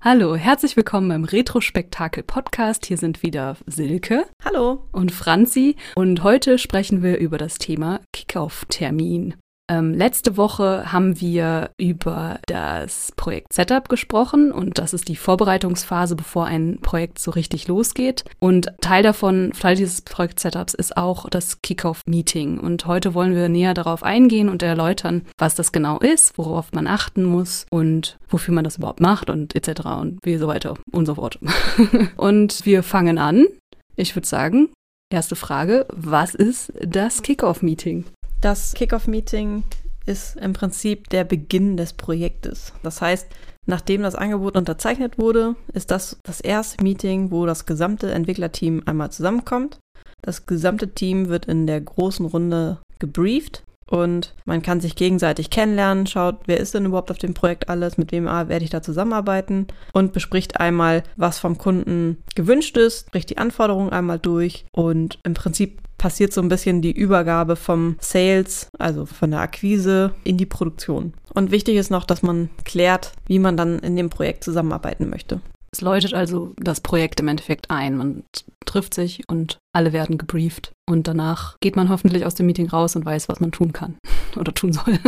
[0.00, 2.86] Hallo, herzlich willkommen beim Retrospektakel Podcast.
[2.86, 4.26] Hier sind wieder Silke.
[4.44, 4.84] Hallo.
[4.92, 5.74] Und Franzi.
[5.96, 9.34] Und heute sprechen wir über das Thema Kickoff-Termin.
[9.70, 16.16] Ähm, letzte Woche haben wir über das Projekt Setup gesprochen und das ist die Vorbereitungsphase,
[16.16, 18.24] bevor ein Projekt so richtig losgeht.
[18.38, 22.58] Und Teil davon, Teil dieses Projekt Setups ist auch das Kickoff-Meeting.
[22.58, 26.86] Und heute wollen wir näher darauf eingehen und erläutern, was das genau ist, worauf man
[26.86, 29.86] achten muss und wofür man das überhaupt macht und etc.
[30.00, 31.38] und wie so weiter und so fort.
[32.16, 33.46] und wir fangen an.
[33.96, 34.70] Ich würde sagen,
[35.12, 38.04] erste Frage, was ist das Kickoff-Meeting?
[38.40, 39.64] Das Kickoff-Meeting
[40.06, 42.72] ist im Prinzip der Beginn des Projektes.
[42.84, 43.26] Das heißt,
[43.66, 49.10] nachdem das Angebot unterzeichnet wurde, ist das das erste Meeting, wo das gesamte Entwicklerteam einmal
[49.10, 49.80] zusammenkommt.
[50.22, 56.06] Das gesamte Team wird in der großen Runde gebrieft und man kann sich gegenseitig kennenlernen,
[56.06, 59.66] schaut, wer ist denn überhaupt auf dem Projekt alles, mit wem werde ich da zusammenarbeiten
[59.92, 65.34] und bespricht einmal, was vom Kunden gewünscht ist, spricht die Anforderungen einmal durch und im
[65.34, 70.46] Prinzip passiert so ein bisschen die Übergabe vom Sales, also von der Akquise in die
[70.46, 71.12] Produktion.
[71.34, 75.40] Und wichtig ist noch, dass man klärt, wie man dann in dem Projekt zusammenarbeiten möchte.
[75.70, 77.96] Es läutet also das Projekt im Endeffekt ein.
[77.96, 78.24] Man
[78.64, 80.72] trifft sich und alle werden gebrieft.
[80.88, 83.98] Und danach geht man hoffentlich aus dem Meeting raus und weiß, was man tun kann
[84.36, 84.98] oder tun soll.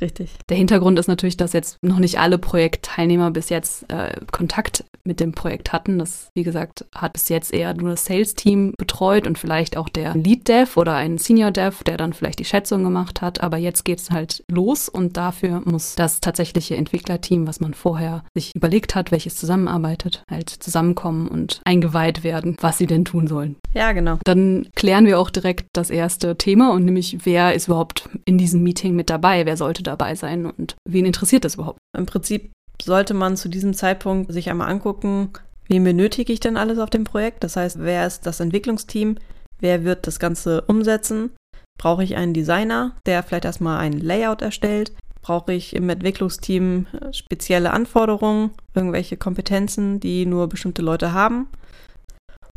[0.00, 0.30] Richtig.
[0.48, 5.20] Der Hintergrund ist natürlich, dass jetzt noch nicht alle Projektteilnehmer bis jetzt äh, Kontakt mit
[5.20, 5.98] dem Projekt hatten.
[5.98, 10.14] Das, wie gesagt, hat bis jetzt eher nur das Sales-Team betreut und vielleicht auch der
[10.14, 13.40] Lead-Dev oder ein Senior-Dev, der dann vielleicht die Schätzung gemacht hat.
[13.42, 18.22] Aber jetzt geht es halt los und dafür muss das tatsächliche Entwicklerteam, was man vorher
[18.34, 23.56] sich überlegt hat, welches zusammenarbeitet, halt zusammenkommen und eingeweiht werden, was sie denn tun sollen.
[23.74, 24.18] Ja, genau.
[24.24, 28.62] Dann klären wir auch direkt das erste Thema und nämlich, wer ist überhaupt in diesem
[28.62, 29.46] Meeting mit dabei?
[29.46, 31.78] Wer sollte dabei sein und wen interessiert das überhaupt?
[31.96, 35.30] Im Prinzip sollte man zu diesem Zeitpunkt sich einmal angucken,
[35.68, 37.42] wen benötige ich denn alles auf dem Projekt?
[37.44, 39.16] Das heißt, wer ist das Entwicklungsteam?
[39.60, 41.30] Wer wird das Ganze umsetzen?
[41.78, 44.92] Brauche ich einen Designer, der vielleicht erstmal ein Layout erstellt?
[45.22, 51.48] Brauche ich im Entwicklungsteam äh, spezielle Anforderungen, irgendwelche Kompetenzen, die nur bestimmte Leute haben?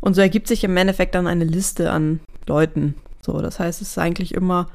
[0.00, 2.94] Und so ergibt sich im Endeffekt dann eine Liste an Leuten.
[3.20, 4.68] So, das heißt, es ist eigentlich immer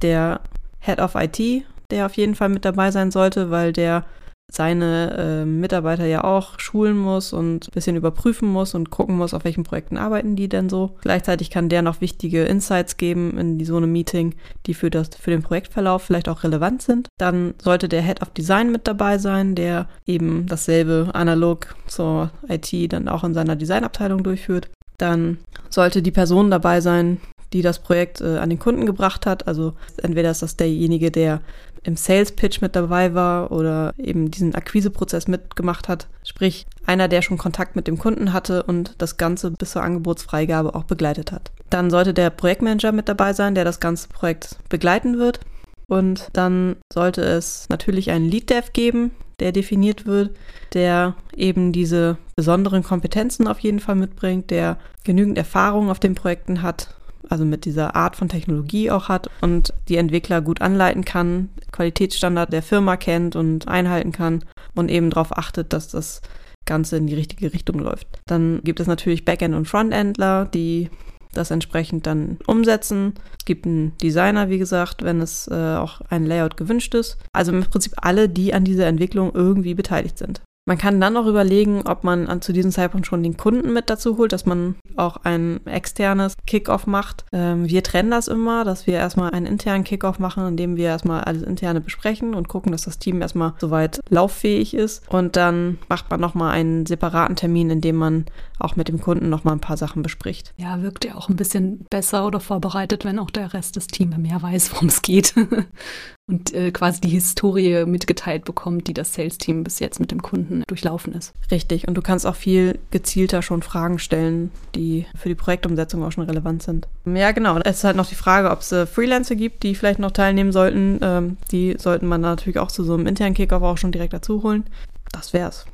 [0.00, 0.40] der
[0.80, 4.04] Head of IT, der auf jeden Fall mit dabei sein sollte, weil der
[4.50, 9.34] seine äh, Mitarbeiter ja auch schulen muss und ein bisschen überprüfen muss und gucken muss,
[9.34, 10.96] auf welchen Projekten arbeiten die denn so.
[11.00, 14.34] Gleichzeitig kann der noch wichtige Insights geben in die, so einem Meeting,
[14.66, 17.08] die für, das, für den Projektverlauf vielleicht auch relevant sind.
[17.18, 22.92] Dann sollte der Head of Design mit dabei sein, der eben dasselbe analog zur IT
[22.92, 24.70] dann auch in seiner Designabteilung durchführt.
[24.98, 25.38] Dann
[25.70, 27.20] sollte die Person dabei sein,
[27.52, 29.48] die das Projekt äh, an den Kunden gebracht hat.
[29.48, 31.40] Also entweder ist das derjenige, der
[31.84, 36.08] im Sales Pitch mit dabei war oder eben diesen Akquiseprozess mitgemacht hat.
[36.24, 40.74] Sprich, einer, der schon Kontakt mit dem Kunden hatte und das Ganze bis zur Angebotsfreigabe
[40.74, 41.52] auch begleitet hat.
[41.70, 45.40] Dann sollte der Projektmanager mit dabei sein, der das ganze Projekt begleiten wird.
[45.86, 50.30] Und dann sollte es natürlich einen Lead Dev geben, der definiert wird,
[50.72, 56.62] der eben diese besonderen Kompetenzen auf jeden Fall mitbringt, der genügend Erfahrung auf den Projekten
[56.62, 56.94] hat
[57.28, 62.52] also mit dieser Art von Technologie auch hat und die Entwickler gut anleiten kann, Qualitätsstandard
[62.52, 66.22] der Firma kennt und einhalten kann und eben darauf achtet, dass das
[66.66, 68.06] Ganze in die richtige Richtung läuft.
[68.26, 70.88] Dann gibt es natürlich Backend- und Frontendler, die
[71.32, 73.14] das entsprechend dann umsetzen.
[73.36, 77.18] Es gibt einen Designer, wie gesagt, wenn es äh, auch ein Layout gewünscht ist.
[77.32, 80.40] Also im Prinzip alle, die an dieser Entwicklung irgendwie beteiligt sind.
[80.66, 83.90] Man kann dann auch überlegen, ob man an, zu diesem Zeitpunkt schon den Kunden mit
[83.90, 87.26] dazu holt, dass man auch ein externes Kickoff macht.
[87.32, 91.22] Ähm, wir trennen das immer, dass wir erstmal einen internen Kickoff machen, indem wir erstmal
[91.24, 95.06] alles interne besprechen und gucken, dass das Team erstmal soweit lauffähig ist.
[95.10, 98.24] Und dann macht man nochmal einen separaten Termin, in dem man
[98.58, 100.54] auch mit dem Kunden nochmal ein paar Sachen bespricht.
[100.56, 104.16] Ja, wirkt ja auch ein bisschen besser oder vorbereitet, wenn auch der Rest des Teams
[104.16, 105.34] mehr weiß, worum es geht.
[106.26, 110.62] und äh, quasi die Historie mitgeteilt bekommt, die das Sales-Team bis jetzt mit dem Kunden
[110.66, 111.34] durchlaufen ist.
[111.50, 111.86] Richtig.
[111.86, 116.24] Und du kannst auch viel gezielter schon Fragen stellen, die für die Projektumsetzung auch schon
[116.24, 116.88] relevant sind.
[117.04, 117.58] Ja, genau.
[117.58, 120.52] Es ist halt noch die Frage, ob es äh, Freelancer gibt, die vielleicht noch teilnehmen
[120.52, 120.98] sollten.
[121.02, 124.42] Ähm, die sollten man natürlich auch zu so einem internen Kickoff auch schon direkt dazu
[124.42, 124.64] holen.
[125.12, 125.66] Das wär's.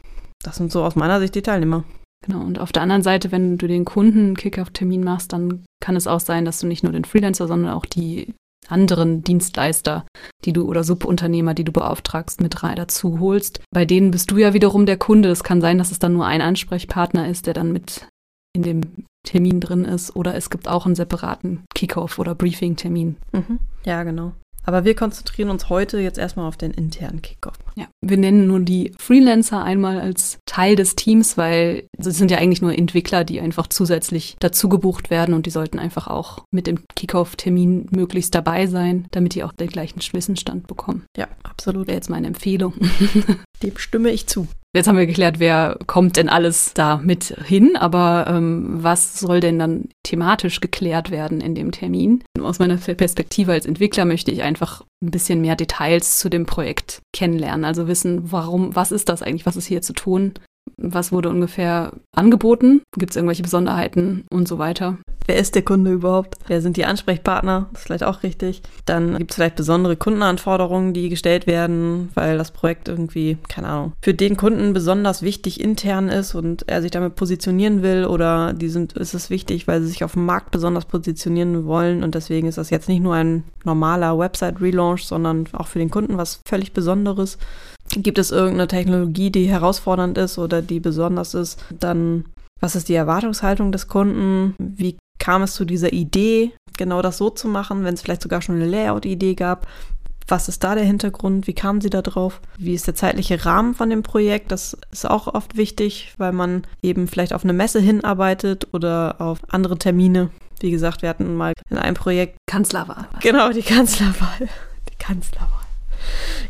[0.43, 1.85] Das sind so aus meiner Sicht die Teilnehmer.
[2.27, 6.07] Genau, und auf der anderen Seite, wenn du den Kunden Kickoff-Termin machst, dann kann es
[6.07, 8.35] auch sein, dass du nicht nur den Freelancer, sondern auch die
[8.71, 10.05] anderen Dienstleister,
[10.45, 13.61] die du oder Subunternehmer, die du beauftragst, mit dazu holst.
[13.73, 15.31] Bei denen bist du ja wiederum der Kunde.
[15.31, 18.07] Es kann sein, dass es dann nur ein Ansprechpartner ist, der dann mit
[18.53, 18.83] in dem
[19.25, 20.17] Termin drin ist.
[20.17, 23.17] Oder es gibt auch einen separaten Kickoff- oder Briefing-Termin.
[23.33, 23.59] Mhm.
[23.85, 24.33] Ja, genau.
[24.71, 27.57] Aber wir konzentrieren uns heute jetzt erstmal auf den internen Kickoff.
[27.75, 32.39] Ja, wir nennen nur die Freelancer einmal als Teil des Teams, weil es sind ja
[32.39, 36.69] eigentlich nur Entwickler, die einfach zusätzlich dazu gebucht werden und die sollten einfach auch mit
[36.69, 41.05] dem Kickoff-Termin möglichst dabei sein, damit die auch den gleichen Wissensstand bekommen.
[41.17, 41.89] Ja, absolut.
[41.89, 42.75] Wäre jetzt meine Empfehlung.
[43.65, 44.47] Dem stimme ich zu.
[44.73, 49.41] Jetzt haben wir geklärt, wer kommt denn alles da mit hin, aber ähm, was soll
[49.41, 52.23] denn dann thematisch geklärt werden in dem Termin?
[52.41, 57.03] Aus meiner Perspektive als Entwickler möchte ich einfach ein bisschen mehr Details zu dem Projekt
[57.13, 60.35] kennenlernen, also wissen, warum, was ist das eigentlich, was ist hier zu tun,
[60.77, 64.99] was wurde ungefähr angeboten, gibt es irgendwelche Besonderheiten und so weiter.
[65.27, 66.37] Wer ist der Kunde überhaupt?
[66.49, 67.69] Wer sind die Ansprechpartner?
[67.71, 68.63] Das ist vielleicht auch richtig.
[68.85, 73.93] Dann gibt es vielleicht besondere Kundenanforderungen, die gestellt werden, weil das Projekt irgendwie, keine Ahnung,
[74.03, 78.69] für den Kunden besonders wichtig intern ist und er sich damit positionieren will oder die
[78.69, 82.49] sind, ist es wichtig, weil sie sich auf dem Markt besonders positionieren wollen und deswegen
[82.49, 86.73] ist das jetzt nicht nur ein normaler Website-Relaunch, sondern auch für den Kunden was völlig
[86.73, 87.39] Besonderes.
[87.97, 91.63] Gibt es irgendeine Technologie, die herausfordernd ist oder die besonders ist?
[91.71, 92.25] Dann,
[92.61, 94.55] was ist die Erwartungshaltung des Kunden?
[94.59, 98.43] Wie kam es zu dieser Idee, genau das so zu machen, wenn es vielleicht sogar
[98.43, 99.67] schon eine Layout-Idee gab?
[100.29, 101.49] Was ist da der Hintergrund?
[101.49, 102.41] Wie kamen Sie da drauf?
[102.57, 104.53] Wie ist der zeitliche Rahmen von dem Projekt?
[104.53, 109.41] Das ist auch oft wichtig, weil man eben vielleicht auf eine Messe hinarbeitet oder auf
[109.49, 110.31] andere Termine.
[110.61, 113.09] Wie gesagt, wir hatten mal in einem Projekt Kanzlerwahl.
[113.21, 114.49] Genau, die Kanzlerwahl.
[114.89, 115.60] Die Kanzlerwahl.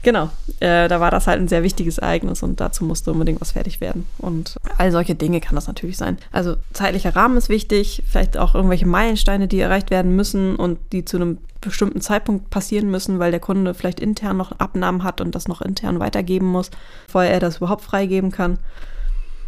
[0.02, 0.30] Genau,
[0.60, 3.80] äh, da war das halt ein sehr wichtiges Ereignis und dazu musste unbedingt was fertig
[3.80, 4.06] werden.
[4.18, 6.18] Und all solche Dinge kann das natürlich sein.
[6.32, 11.04] Also zeitlicher Rahmen ist wichtig, vielleicht auch irgendwelche Meilensteine, die erreicht werden müssen und die
[11.04, 15.34] zu einem bestimmten Zeitpunkt passieren müssen, weil der Kunde vielleicht intern noch Abnahmen hat und
[15.34, 16.70] das noch intern weitergeben muss,
[17.06, 18.58] bevor er das überhaupt freigeben kann.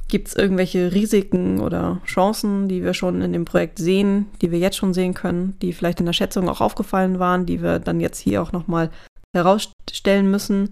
[0.09, 4.59] Gibt es irgendwelche Risiken oder Chancen, die wir schon in dem Projekt sehen, die wir
[4.59, 7.99] jetzt schon sehen können, die vielleicht in der Schätzung auch aufgefallen waren, die wir dann
[7.99, 8.91] jetzt hier auch nochmal
[9.35, 10.71] herausstellen müssen.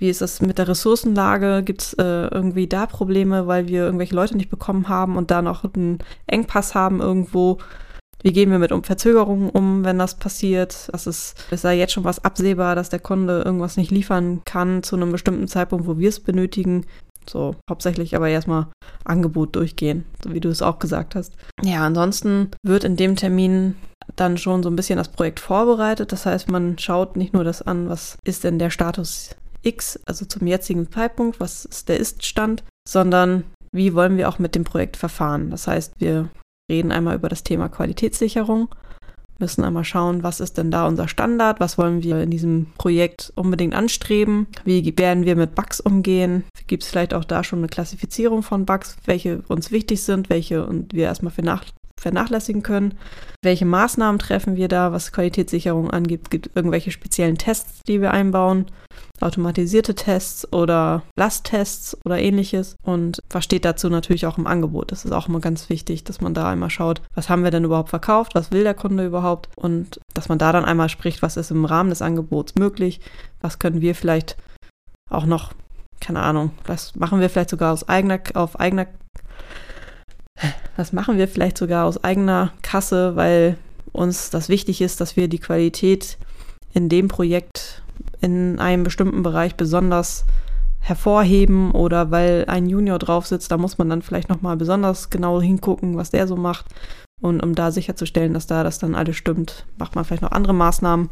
[0.00, 1.62] Wie ist das mit der Ressourcenlage?
[1.64, 5.42] Gibt es äh, irgendwie da Probleme, weil wir irgendwelche Leute nicht bekommen haben und da
[5.42, 7.58] noch einen Engpass haben irgendwo?
[8.22, 10.88] Wie gehen wir mit um Verzögerungen um, wenn das passiert?
[10.92, 14.82] Das ist, ist da jetzt schon was absehbar, dass der Kunde irgendwas nicht liefern kann
[14.82, 16.86] zu einem bestimmten Zeitpunkt, wo wir es benötigen?
[17.28, 18.68] So, hauptsächlich aber erstmal
[19.04, 21.34] Angebot durchgehen, so wie du es auch gesagt hast.
[21.62, 23.76] Ja, ansonsten wird in dem Termin
[24.16, 26.12] dann schon so ein bisschen das Projekt vorbereitet.
[26.12, 30.24] Das heißt, man schaut nicht nur das an, was ist denn der Status X, also
[30.24, 34.96] zum jetzigen Zeitpunkt, was ist der Ist-Stand, sondern wie wollen wir auch mit dem Projekt
[34.96, 35.50] verfahren.
[35.50, 36.30] Das heißt, wir
[36.70, 38.68] reden einmal über das Thema Qualitätssicherung,
[39.38, 43.32] müssen einmal schauen, was ist denn da unser Standard, was wollen wir in diesem Projekt
[43.36, 47.68] unbedingt anstreben, wie werden wir mit Bugs umgehen, gibt es vielleicht auch da schon eine
[47.68, 51.64] Klassifizierung von Bugs, welche uns wichtig sind, welche und wir erstmal für nach
[51.98, 52.98] vernachlässigen können.
[53.42, 56.30] Welche Maßnahmen treffen wir da, was Qualitätssicherung angeht?
[56.30, 58.66] Gibt irgendwelche speziellen Tests, die wir einbauen?
[59.20, 62.76] Automatisierte Tests oder Lasttests oder ähnliches?
[62.82, 64.90] Und was steht dazu natürlich auch im Angebot?
[64.92, 67.64] Das ist auch immer ganz wichtig, dass man da einmal schaut, was haben wir denn
[67.64, 68.34] überhaupt verkauft?
[68.34, 69.48] Was will der Kunde überhaupt?
[69.56, 73.00] Und dass man da dann einmal spricht, was ist im Rahmen des Angebots möglich?
[73.40, 74.36] Was können wir vielleicht
[75.10, 75.52] auch noch
[76.00, 78.86] keine Ahnung, was machen wir vielleicht sogar aus eigener, auf eigener
[80.76, 83.56] das machen wir vielleicht sogar aus eigener Kasse, weil
[83.92, 86.18] uns das wichtig ist, dass wir die Qualität
[86.72, 87.82] in dem Projekt
[88.20, 90.24] in einem bestimmten Bereich besonders
[90.80, 95.40] hervorheben oder weil ein Junior drauf sitzt, da muss man dann vielleicht nochmal besonders genau
[95.40, 96.66] hingucken, was der so macht.
[97.20, 100.54] Und um da sicherzustellen, dass da das dann alles stimmt, macht man vielleicht noch andere
[100.54, 101.10] Maßnahmen,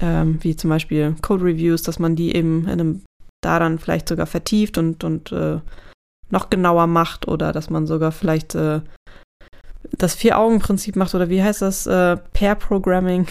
[0.00, 3.02] ähm, wie zum Beispiel Code Reviews, dass man die eben in einem,
[3.42, 5.58] da dann vielleicht sogar vertieft und, und äh,
[6.30, 8.80] noch genauer macht oder dass man sogar vielleicht äh,
[9.90, 11.86] das Vier-Augen-Prinzip macht oder wie heißt das?
[11.86, 13.26] Äh, Pair-Programming.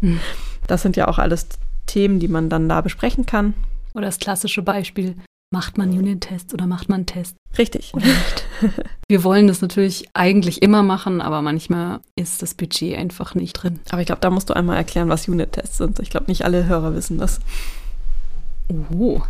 [0.00, 0.20] Hm.
[0.66, 1.48] Das sind ja auch alles
[1.86, 3.54] Themen, die man dann da besprechen kann.
[3.94, 5.16] Oder das klassische Beispiel,
[5.54, 7.36] macht man Unit-Tests oder macht man Tests?
[7.56, 7.92] Richtig.
[7.94, 8.44] Oder nicht?
[9.08, 13.78] Wir wollen das natürlich eigentlich immer machen, aber manchmal ist das Budget einfach nicht drin.
[13.90, 16.00] Aber ich glaube, da musst du einmal erklären, was Unit-Tests sind.
[16.00, 17.40] Ich glaube, nicht alle Hörer wissen das.
[18.70, 19.20] Oh.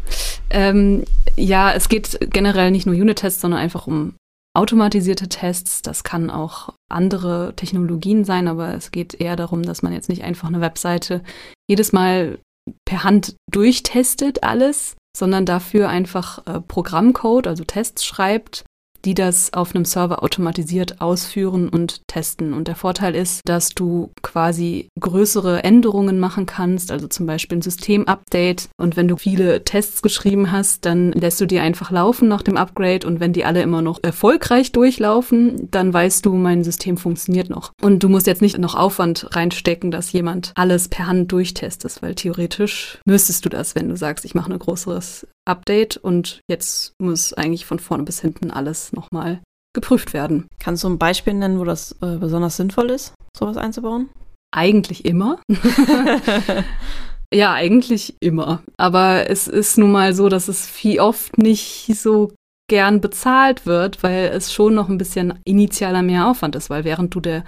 [0.50, 1.04] Ähm,
[1.36, 4.14] ja, es geht generell nicht nur Unit-Tests, sondern einfach um
[4.56, 5.82] automatisierte Tests.
[5.82, 10.22] Das kann auch andere Technologien sein, aber es geht eher darum, dass man jetzt nicht
[10.22, 11.22] einfach eine Webseite
[11.68, 12.38] jedes Mal
[12.84, 18.64] per Hand durchtestet alles, sondern dafür einfach äh, Programmcode, also Tests schreibt,
[19.04, 22.52] die das auf einem Server automatisiert ausführen und testen.
[22.54, 27.62] Und der Vorteil ist, dass du quasi größere Änderungen machen kannst, also zum Beispiel ein
[27.62, 28.68] Systemupdate.
[28.76, 32.56] Und wenn du viele Tests geschrieben hast, dann lässt du die einfach laufen nach dem
[32.56, 33.06] Upgrade.
[33.06, 37.72] Und wenn die alle immer noch erfolgreich durchlaufen, dann weißt du, mein System funktioniert noch.
[37.82, 42.14] Und du musst jetzt nicht noch Aufwand reinstecken, dass jemand alles per Hand durchtestet, weil
[42.14, 47.32] theoretisch müsstest du das, wenn du sagst, ich mache ein größeres Update und jetzt muss
[47.32, 49.40] eigentlich von vorne bis hinten alles nochmal
[49.74, 50.46] geprüft werden.
[50.58, 54.08] Kannst du ein Beispiel nennen, wo das äh, besonders sinnvoll ist, sowas einzubauen?
[54.54, 55.40] Eigentlich immer.
[57.34, 58.62] ja, eigentlich immer.
[58.76, 62.32] Aber es ist nun mal so, dass es viel oft nicht so
[62.68, 67.14] gern bezahlt wird, weil es schon noch ein bisschen initialer mehr Aufwand ist, weil während
[67.14, 67.44] du der,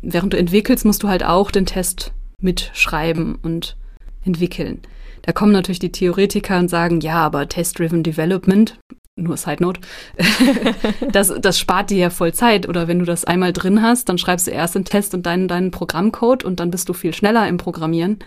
[0.00, 3.76] während du entwickelst, musst du halt auch den Test mitschreiben und
[4.24, 4.82] entwickeln.
[5.28, 8.80] Da kommen natürlich die Theoretiker und sagen, ja, aber Test-Driven Development,
[9.14, 9.82] nur Side Note,
[11.12, 12.66] das, das spart dir ja voll Zeit.
[12.66, 15.46] Oder wenn du das einmal drin hast, dann schreibst du erst den Test und deinen,
[15.46, 18.24] deinen Programmcode und dann bist du viel schneller im Programmieren.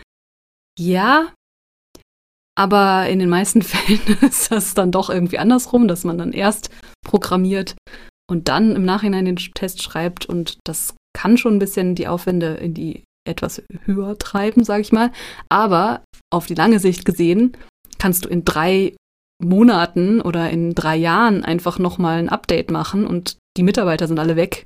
[0.77, 1.33] Ja,
[2.55, 6.69] aber in den meisten Fällen ist das dann doch irgendwie andersrum, dass man dann erst
[7.03, 7.73] programmiert
[8.29, 12.53] und dann im Nachhinein den Test schreibt und das kann schon ein bisschen die Aufwände
[12.57, 15.11] in die etwas höher treiben, sage ich mal.
[15.49, 17.57] Aber auf die lange Sicht gesehen
[17.99, 18.95] kannst du in drei
[19.43, 24.35] Monaten oder in drei Jahren einfach nochmal ein Update machen und die Mitarbeiter sind alle
[24.35, 24.65] weg,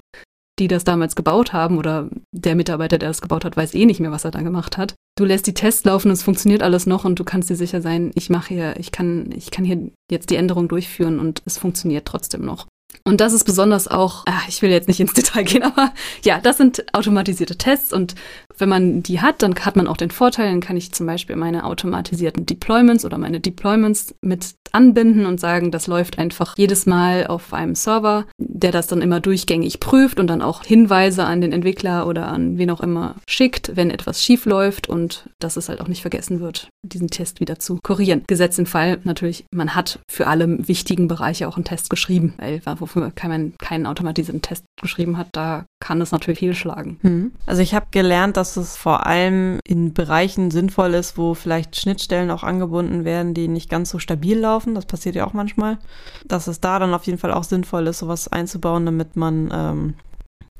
[0.59, 3.99] die das damals gebaut haben oder der Mitarbeiter, der das gebaut hat, weiß eh nicht
[3.99, 4.95] mehr, was er da gemacht hat.
[5.17, 8.11] Du lässt die Tests laufen, es funktioniert alles noch und du kannst dir sicher sein,
[8.15, 12.05] ich mache hier, ich kann, ich kann hier jetzt die Änderung durchführen und es funktioniert
[12.05, 12.67] trotzdem noch.
[13.03, 15.93] Und das ist besonders auch, ach, ich will jetzt nicht ins Detail gehen, aber
[16.23, 18.15] ja, das sind automatisierte Tests und
[18.57, 21.35] wenn man die hat, dann hat man auch den Vorteil, dann kann ich zum Beispiel
[21.35, 27.27] meine automatisierten Deployments oder meine Deployments mit anbinden und sagen, das läuft einfach jedes Mal
[27.27, 31.53] auf einem Server, der das dann immer durchgängig prüft und dann auch Hinweise an den
[31.53, 35.81] Entwickler oder an wen auch immer schickt, wenn etwas schief läuft und dass es halt
[35.81, 38.23] auch nicht vergessen wird, diesen Test wieder zu kurieren.
[38.27, 42.61] Gesetzt im Fall natürlich, man hat für alle wichtigen Bereiche auch einen Test geschrieben, weil
[42.79, 46.97] wofür man keinen automatisierten Test geschrieben hat, da kann es natürlich fehlschlagen.
[47.01, 47.31] Hm.
[47.45, 52.31] Also ich habe gelernt, dass es vor allem in Bereichen sinnvoll ist, wo vielleicht Schnittstellen
[52.31, 54.75] auch angebunden werden, die nicht ganz so stabil laufen.
[54.75, 55.77] Das passiert ja auch manchmal.
[56.25, 59.93] Dass es da dann auf jeden Fall auch sinnvoll ist, sowas einzubauen, damit man ähm,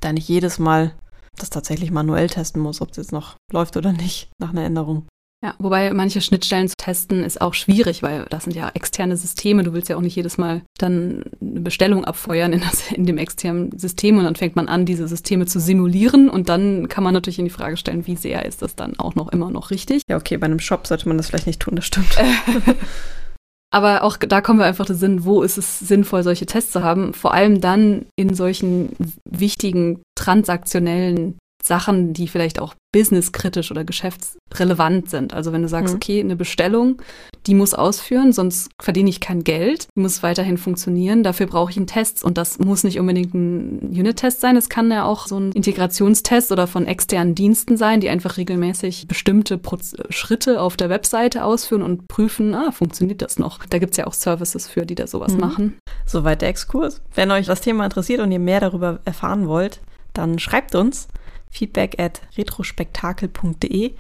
[0.02, 0.94] da nicht jedes Mal
[1.38, 5.06] das tatsächlich manuell testen muss, ob es jetzt noch läuft oder nicht nach einer Änderung.
[5.46, 9.62] Ja, wobei manche Schnittstellen zu testen ist auch schwierig, weil das sind ja externe Systeme.
[9.62, 13.20] Du willst ja auch nicht jedes Mal dann eine Bestellung abfeuern in, das, in dem
[13.20, 17.14] externen System und dann fängt man an, diese Systeme zu simulieren und dann kann man
[17.14, 20.02] natürlich in die Frage stellen, wie sehr ist das dann auch noch immer noch richtig.
[20.10, 22.18] Ja, okay, bei einem Shop sollte man das vielleicht nicht tun, das stimmt.
[23.72, 26.82] Aber auch da kommen wir einfach den Sinn, wo ist es sinnvoll, solche Tests zu
[26.82, 27.14] haben?
[27.14, 28.96] Vor allem dann in solchen
[29.30, 35.34] wichtigen transaktionellen Sachen, die vielleicht auch businesskritisch oder geschäftsrelevant sind.
[35.34, 35.98] Also wenn du sagst, mhm.
[35.98, 37.02] okay, eine Bestellung,
[37.46, 41.78] die muss ausführen, sonst verdiene ich kein Geld, die muss weiterhin funktionieren, dafür brauche ich
[41.78, 45.38] einen Test und das muss nicht unbedingt ein Unit-Test sein, es kann ja auch so
[45.38, 50.90] ein Integrationstest oder von externen Diensten sein, die einfach regelmäßig bestimmte Proz Schritte auf der
[50.90, 53.66] Webseite ausführen und prüfen, ah, funktioniert das noch?
[53.66, 55.40] Da gibt es ja auch Services für, die da sowas mhm.
[55.42, 55.78] machen.
[56.06, 57.02] Soweit der Exkurs.
[57.14, 59.82] Wenn euch das Thema interessiert und ihr mehr darüber erfahren wollt,
[60.14, 61.10] dann schreibt uns
[61.56, 63.94] feedback at retrospektakel.de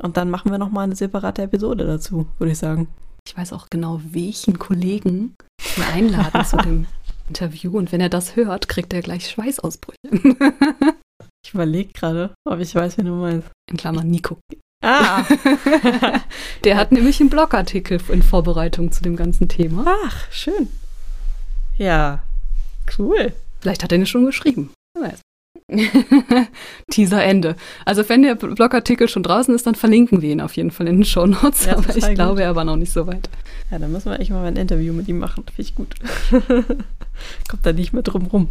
[0.00, 2.88] und dann machen wir nochmal eine separate Episode dazu, würde ich sagen.
[3.26, 5.34] Ich weiß auch genau, welchen Kollegen
[5.76, 6.86] wir einladen zu dem
[7.28, 9.96] Interview und wenn er das hört, kriegt er gleich Schweißausbrüche.
[11.44, 13.48] ich überlege gerade, ob ich weiß, wen du meinst.
[13.70, 14.38] In Klammern Nico.
[14.84, 15.24] Ah!
[16.64, 19.84] Der hat nämlich einen Blogartikel in Vorbereitung zu dem ganzen Thema.
[20.04, 20.68] Ach, schön.
[21.78, 22.22] Ja,
[22.98, 23.32] cool.
[23.60, 24.74] Vielleicht hat er ihn schon geschrieben.
[24.94, 25.20] Wer weiß.
[26.90, 27.56] Teaser Ende.
[27.84, 30.96] Also wenn der Blogartikel schon draußen ist, dann verlinken wir ihn auf jeden Fall in
[30.96, 31.66] den Show Notes.
[31.66, 32.14] Ja, aber ich gut.
[32.14, 33.30] glaube, er war noch nicht so weit.
[33.70, 35.44] Ja, dann müssen wir echt mal ein Interview mit ihm machen.
[35.46, 35.94] Finde ich gut.
[37.48, 38.48] kommt da nicht mehr drum rum.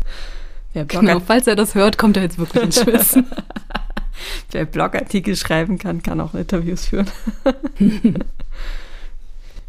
[0.72, 3.26] Wer genau, falls er das hört, kommt er jetzt wirklich ins Schwitzen.
[4.52, 7.10] Wer Blogartikel schreiben kann, kann auch Interviews führen.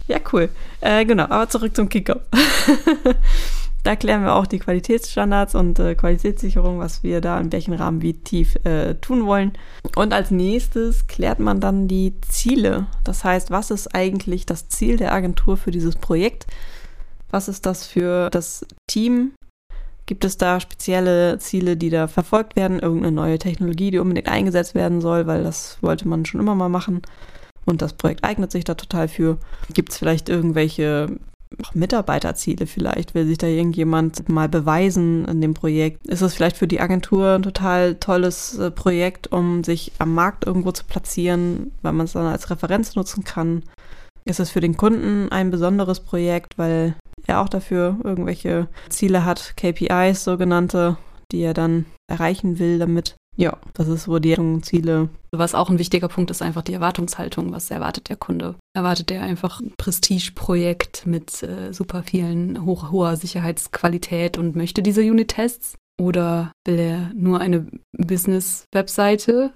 [0.08, 0.48] ja, cool.
[0.80, 2.22] Äh, genau, aber zurück zum Kickoff.
[3.84, 8.02] Da klären wir auch die Qualitätsstandards und äh, Qualitätssicherung, was wir da in welchem Rahmen
[8.02, 9.52] wie tief äh, tun wollen.
[9.98, 12.88] Und als nächstes klärt man dann die Ziele.
[13.04, 16.48] Das heißt, was ist eigentlich das Ziel der Agentur für dieses Projekt?
[17.30, 19.34] Was ist das für das Team?
[20.06, 22.80] Gibt es da spezielle Ziele, die da verfolgt werden?
[22.80, 26.70] Irgendeine neue Technologie, die unbedingt eingesetzt werden soll, weil das wollte man schon immer mal
[26.70, 27.02] machen.
[27.66, 29.38] Und das Projekt eignet sich da total für.
[29.74, 31.18] Gibt es vielleicht irgendwelche
[31.74, 33.14] Mitarbeiterziele vielleicht?
[33.14, 36.06] Will sich da irgendjemand mal beweisen in dem Projekt?
[36.08, 40.46] Ist es vielleicht für die Agentur ein total tolles äh, Projekt, um sich am Markt
[40.46, 43.64] irgendwo zu platzieren, weil man es dann als Referenz nutzen kann?
[44.26, 46.96] Ist es für den Kunden ein besonderes Projekt, weil
[47.28, 50.98] er auch dafür irgendwelche Ziele hat, KPIs sogenannte,
[51.32, 53.16] die er dann erreichen will damit?
[53.36, 55.10] Ja, das ist so die Ziele.
[55.32, 57.52] Was auch ein wichtiger Punkt ist, einfach die Erwartungshaltung.
[57.52, 58.56] Was erwartet der Kunde?
[58.76, 65.02] Erwartet er einfach ein Prestigeprojekt mit äh, super vielen hoch, hoher Sicherheitsqualität und möchte diese
[65.02, 65.76] Unit-Tests?
[66.00, 69.54] Oder will er nur eine Business-Webseite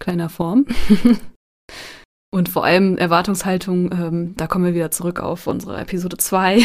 [0.00, 0.66] kleiner Form?
[2.32, 6.62] und vor allem Erwartungshaltung, ähm, da kommen wir wieder zurück auf unsere Episode 2,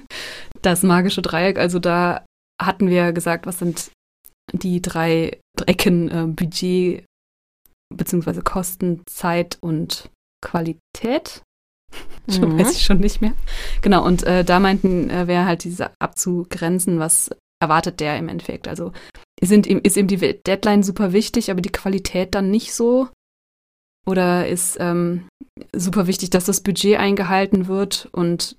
[0.62, 1.58] das magische Dreieck.
[1.58, 2.24] Also da
[2.60, 3.90] hatten wir gesagt, was sind
[4.58, 7.04] die drei Ecken äh, Budget
[7.94, 10.10] beziehungsweise Kosten, Zeit und
[10.44, 11.42] Qualität.
[12.26, 12.58] Mhm.
[12.58, 13.34] weiß ich schon nicht mehr.
[13.82, 17.30] Genau, und äh, da meinten, äh, wäre halt diese abzugrenzen, was
[17.62, 18.66] erwartet der im Endeffekt.
[18.66, 18.92] Also
[19.40, 23.08] sind, ist eben die Deadline super wichtig, aber die Qualität dann nicht so.
[24.06, 25.28] Oder ist ähm,
[25.74, 28.56] super wichtig, dass das Budget eingehalten wird und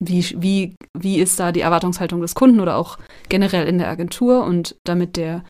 [0.00, 4.44] wie, wie, wie ist da die Erwartungshaltung des Kunden oder auch generell in der Agentur
[4.44, 5.44] und damit der,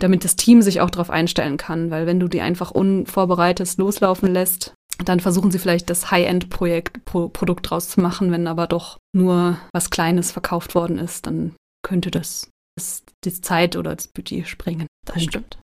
[0.00, 4.32] damit das Team sich auch darauf einstellen kann, weil wenn du die einfach unvorbereitet loslaufen
[4.32, 4.74] lässt,
[5.04, 9.58] dann versuchen sie vielleicht das High-End-Projekt Pro Produkt draus zu machen, wenn aber doch nur
[9.72, 14.86] was Kleines verkauft worden ist, dann könnte das, das die Zeit oder das Budget sprengen.
[15.06, 15.58] Das stimmt.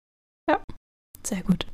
[0.49, 0.61] Ja,
[1.23, 1.65] sehr gut.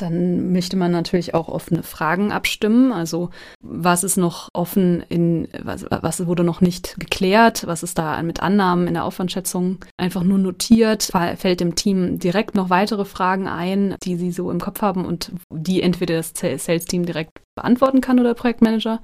[0.00, 2.92] Dann möchte man natürlich auch offene Fragen abstimmen.
[2.92, 3.30] Also
[3.62, 7.66] was ist noch offen in, was, was wurde noch nicht geklärt?
[7.66, 11.10] Was ist da mit Annahmen in der Aufwandschätzung einfach nur notiert?
[11.36, 15.32] Fällt dem Team direkt noch weitere Fragen ein, die sie so im Kopf haben und
[15.52, 19.00] die entweder das Sales-Team direkt beantworten kann oder der Projektmanager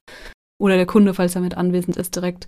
[0.58, 2.46] oder der Kunde, falls er mit anwesend ist, direkt.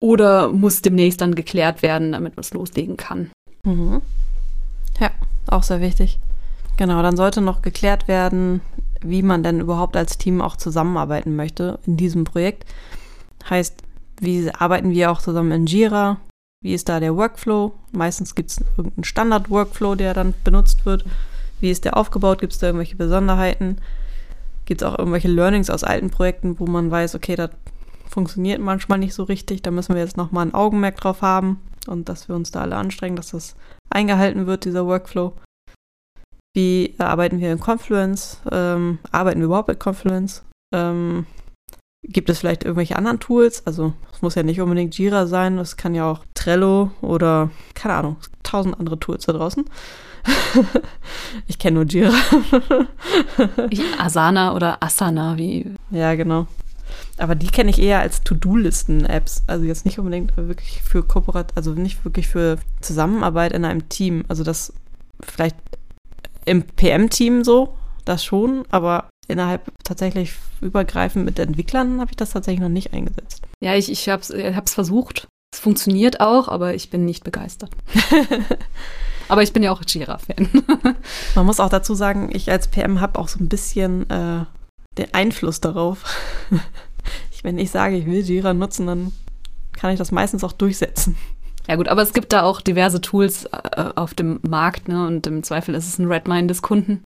[0.00, 3.30] Oder muss demnächst dann geklärt werden, damit man es loslegen kann.
[3.64, 4.02] Mhm.
[5.00, 5.10] Ja,
[5.48, 6.18] auch sehr wichtig.
[6.82, 8.60] Genau, dann sollte noch geklärt werden,
[9.02, 12.64] wie man denn überhaupt als Team auch zusammenarbeiten möchte in diesem Projekt.
[13.48, 13.84] Heißt,
[14.18, 16.16] wie arbeiten wir auch zusammen in Jira?
[16.60, 17.72] Wie ist da der Workflow?
[17.92, 21.04] Meistens gibt es irgendeinen Standard-Workflow, der dann benutzt wird.
[21.60, 22.40] Wie ist der aufgebaut?
[22.40, 23.76] Gibt es da irgendwelche Besonderheiten?
[24.64, 27.50] Gibt es auch irgendwelche Learnings aus alten Projekten, wo man weiß, okay, das
[28.10, 32.08] funktioniert manchmal nicht so richtig, da müssen wir jetzt nochmal ein Augenmerk drauf haben und
[32.08, 33.54] dass wir uns da alle anstrengen, dass das
[33.88, 35.34] eingehalten wird, dieser Workflow.
[36.54, 38.40] Wie arbeiten wir in Confluence?
[38.50, 40.42] Ähm, arbeiten wir überhaupt mit Confluence?
[40.74, 41.26] Ähm,
[42.02, 43.66] gibt es vielleicht irgendwelche anderen Tools?
[43.66, 47.94] Also es muss ja nicht unbedingt Jira sein, es kann ja auch Trello oder keine
[47.94, 49.64] Ahnung, tausend andere Tools da draußen.
[51.46, 52.14] ich kenne nur Jira.
[53.98, 55.74] Asana oder Asana, wie.
[55.90, 56.46] Ja, genau.
[57.18, 59.44] Aber die kenne ich eher als To-Do-Listen-Apps.
[59.46, 64.24] Also jetzt nicht unbedingt wirklich für Kooperat, also nicht wirklich für Zusammenarbeit in einem Team.
[64.28, 64.72] Also das
[65.20, 65.56] vielleicht
[66.44, 67.74] im PM-Team so,
[68.04, 73.42] das schon, aber innerhalb tatsächlich übergreifend mit Entwicklern habe ich das tatsächlich noch nicht eingesetzt.
[73.60, 75.28] Ja, ich, ich habe es äh, versucht.
[75.54, 77.70] Es funktioniert auch, aber ich bin nicht begeistert.
[79.28, 80.48] aber ich bin ja auch Jira-Fan.
[81.34, 84.44] Man muss auch dazu sagen, ich als PM habe auch so ein bisschen äh,
[84.98, 86.04] den Einfluss darauf.
[87.30, 89.12] ich, wenn ich sage, ich will Jira nutzen, dann
[89.72, 91.16] kann ich das meistens auch durchsetzen.
[91.68, 95.06] Ja gut, aber es gibt da auch diverse Tools äh, auf dem Markt, ne?
[95.06, 97.04] Und im Zweifel ist es ein Redmine des Kunden.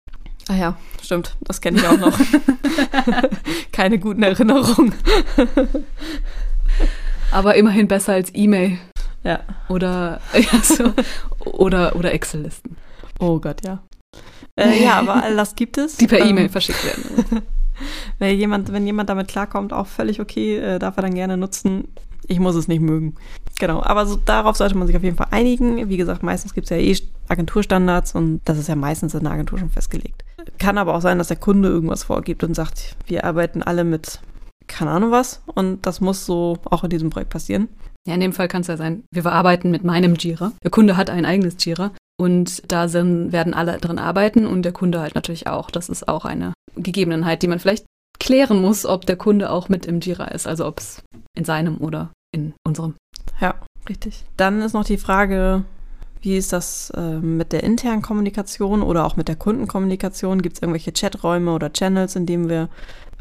[0.49, 1.37] Ah ja, stimmt.
[1.43, 2.19] Das kenne ich auch noch.
[3.73, 4.95] Keine guten Erinnerungen.
[7.31, 8.79] aber immerhin besser als E-Mail.
[9.23, 9.41] Ja.
[9.69, 10.93] Oder, ja, so,
[11.45, 12.77] oder, oder Excel-Listen.
[13.19, 13.83] Oh Gott, ja.
[14.57, 15.97] Äh, ja, aber all das gibt es.
[15.97, 17.43] Die per E-Mail ähm, verschickt werden.
[18.19, 21.89] wenn, jemand, wenn jemand damit klarkommt, auch völlig okay, äh, darf er dann gerne nutzen.
[22.31, 23.17] Ich muss es nicht mögen.
[23.59, 25.89] Genau, aber so, darauf sollte man sich auf jeden Fall einigen.
[25.89, 26.97] Wie gesagt, meistens gibt es ja eh
[27.29, 30.25] Agenturstandards und das ist ja meistens in der Agentur schon festgelegt.
[30.59, 34.21] Kann aber auch sein, dass der Kunde irgendwas vorgibt und sagt, wir arbeiten alle mit
[34.69, 37.69] keine Ahnung was und das muss so auch in diesem Projekt passieren.
[38.07, 40.53] Ja, in dem Fall kann es ja sein, wir arbeiten mit meinem Jira.
[40.63, 44.73] Der Kunde hat ein eigenes Jira und da sind, werden alle drin arbeiten und der
[44.73, 45.73] Kunde halt natürlich auch.
[45.73, 47.87] Das ist auch eine Gegebenheit, die man vielleicht
[48.21, 51.03] klären muss, ob der Kunde auch mit im Jira ist, also ob es
[51.37, 52.95] in seinem oder in unserem.
[53.41, 53.55] Ja,
[53.89, 54.25] richtig.
[54.37, 55.65] Dann ist noch die Frage,
[56.23, 60.43] wie ist das äh, mit der internen Kommunikation oder auch mit der Kundenkommunikation?
[60.43, 62.69] Gibt es irgendwelche Chaträume oder Channels, in denen wir,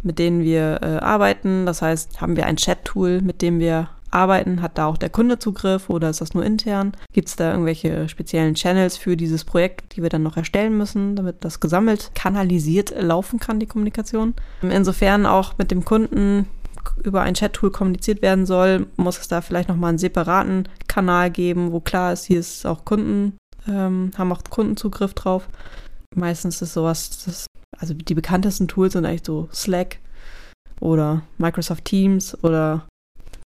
[0.04, 1.66] mit denen wir äh, arbeiten?
[1.66, 4.62] Das heißt, haben wir ein Chat-Tool, mit dem wir arbeiten?
[4.62, 6.94] Hat da auch der Kunde Zugriff oder ist das nur intern?
[7.14, 11.16] Gibt es da irgendwelche speziellen Channels für dieses Projekt, die wir dann noch erstellen müssen,
[11.16, 14.34] damit das gesammelt kanalisiert laufen kann, die Kommunikation?
[14.62, 16.48] Insofern auch mit dem Kunden
[16.98, 21.72] über ein Chat-Tool kommuniziert werden soll, muss es da vielleicht nochmal einen separaten Kanal geben,
[21.72, 25.48] wo klar ist, hier ist auch Kunden, ähm, haben auch Kundenzugriff drauf.
[26.16, 27.46] Meistens ist sowas, das,
[27.78, 30.00] also die bekanntesten Tools sind eigentlich so Slack
[30.80, 32.88] oder Microsoft Teams oder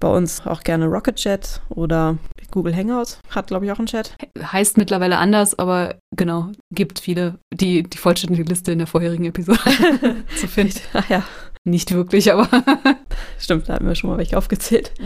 [0.01, 2.19] bei uns auch gerne Rocket Chat oder
[2.51, 4.15] Google Hangouts hat, glaube ich, auch einen Chat.
[4.41, 9.59] Heißt mittlerweile anders, aber genau, gibt viele, die die vollständige Liste in der vorherigen Episode
[10.37, 10.81] zu finden.
[10.93, 11.25] Ach ja.
[11.65, 12.49] Nicht wirklich, aber.
[13.39, 14.93] Stimmt, da hatten wir schon mal welche aufgezählt.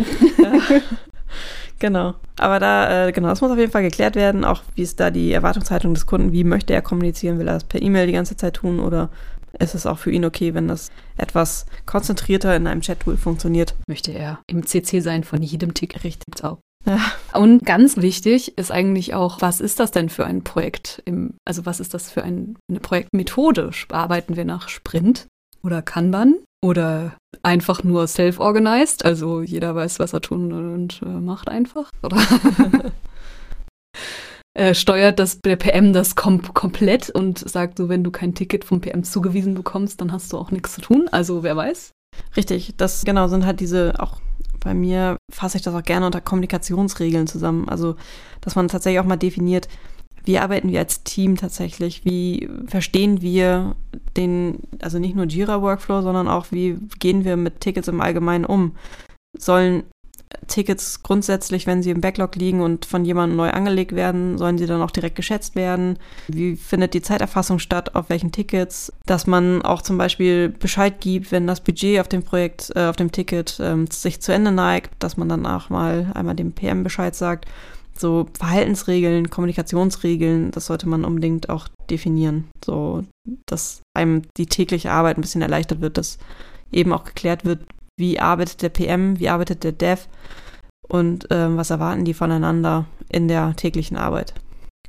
[1.78, 2.14] Genau.
[2.38, 5.10] Aber da, äh, genau, das muss auf jeden Fall geklärt werden, auch wie ist da
[5.10, 8.36] die Erwartungshaltung des Kunden, wie möchte er kommunizieren, will er das per E-Mail die ganze
[8.36, 9.10] Zeit tun oder
[9.58, 13.74] ist es auch für ihn okay, wenn das etwas konzentrierter in einem Chat-Tool funktioniert?
[13.88, 16.02] Möchte er im CC sein von jedem Tick?
[16.04, 16.42] Richtig.
[16.42, 16.58] Auch.
[16.86, 16.98] Ja.
[17.32, 21.02] Und ganz wichtig ist eigentlich auch, was ist das denn für ein Projekt?
[21.04, 23.70] Im, also was ist das für ein, eine Projektmethode?
[23.90, 25.26] Arbeiten wir nach Sprint
[25.66, 31.48] oder Kanban oder einfach nur self-organized, also jeder weiß, was er tun und äh, macht
[31.48, 31.90] einfach?
[32.02, 32.18] Oder
[34.54, 38.64] äh, steuert das der PM das kom komplett und sagt so, wenn du kein Ticket
[38.64, 41.08] vom PM zugewiesen bekommst, dann hast du auch nichts zu tun.
[41.10, 41.92] Also wer weiß.
[42.36, 44.20] Richtig, das genau sind halt diese auch
[44.60, 47.68] bei mir fasse ich das auch gerne unter Kommunikationsregeln zusammen.
[47.68, 47.94] Also,
[48.40, 49.68] dass man tatsächlich auch mal definiert,
[50.26, 52.04] wie arbeiten wir als Team tatsächlich?
[52.04, 53.76] Wie verstehen wir
[54.16, 58.72] den, also nicht nur Jira-Workflow, sondern auch, wie gehen wir mit Tickets im Allgemeinen um?
[59.38, 59.84] Sollen
[60.48, 64.66] Tickets grundsätzlich, wenn sie im Backlog liegen und von jemandem neu angelegt werden, sollen sie
[64.66, 65.98] dann auch direkt geschätzt werden?
[66.28, 67.94] Wie findet die Zeiterfassung statt?
[67.94, 68.92] Auf welchen Tickets?
[69.06, 72.96] Dass man auch zum Beispiel Bescheid gibt, wenn das Budget auf dem Projekt, äh, auf
[72.96, 76.82] dem Ticket ähm, sich zu Ende neigt, dass man dann auch mal einmal dem PM
[76.82, 77.46] Bescheid sagt
[78.00, 82.48] so Verhaltensregeln, Kommunikationsregeln, das sollte man unbedingt auch definieren.
[82.64, 83.04] So,
[83.46, 86.18] dass einem die tägliche Arbeit ein bisschen erleichtert wird, dass
[86.72, 87.60] eben auch geklärt wird,
[87.98, 90.06] wie arbeitet der PM, wie arbeitet der Dev
[90.88, 94.34] und ähm, was erwarten die voneinander in der täglichen Arbeit.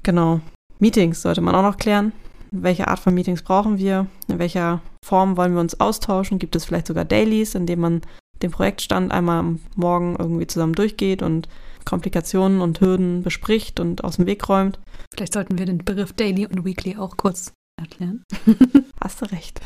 [0.03, 0.41] Genau.
[0.79, 2.11] Meetings sollte man auch noch klären.
[2.51, 4.07] Welche Art von Meetings brauchen wir?
[4.27, 6.39] In welcher Form wollen wir uns austauschen?
[6.39, 8.01] Gibt es vielleicht sogar Dailies, in denen man
[8.41, 11.49] den Projektstand einmal am Morgen irgendwie zusammen durchgeht und
[11.87, 14.77] Komplikationen und Hürden bespricht und aus dem Weg räumt.
[15.13, 18.23] Vielleicht sollten wir den Begriff Daily und Weekly auch kurz erklären.
[19.01, 19.61] Hast du recht.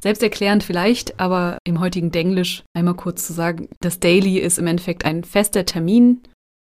[0.00, 5.04] Selbsterklärend vielleicht, aber im heutigen Denglisch einmal kurz zu sagen, das Daily ist im Endeffekt
[5.04, 6.22] ein fester Termin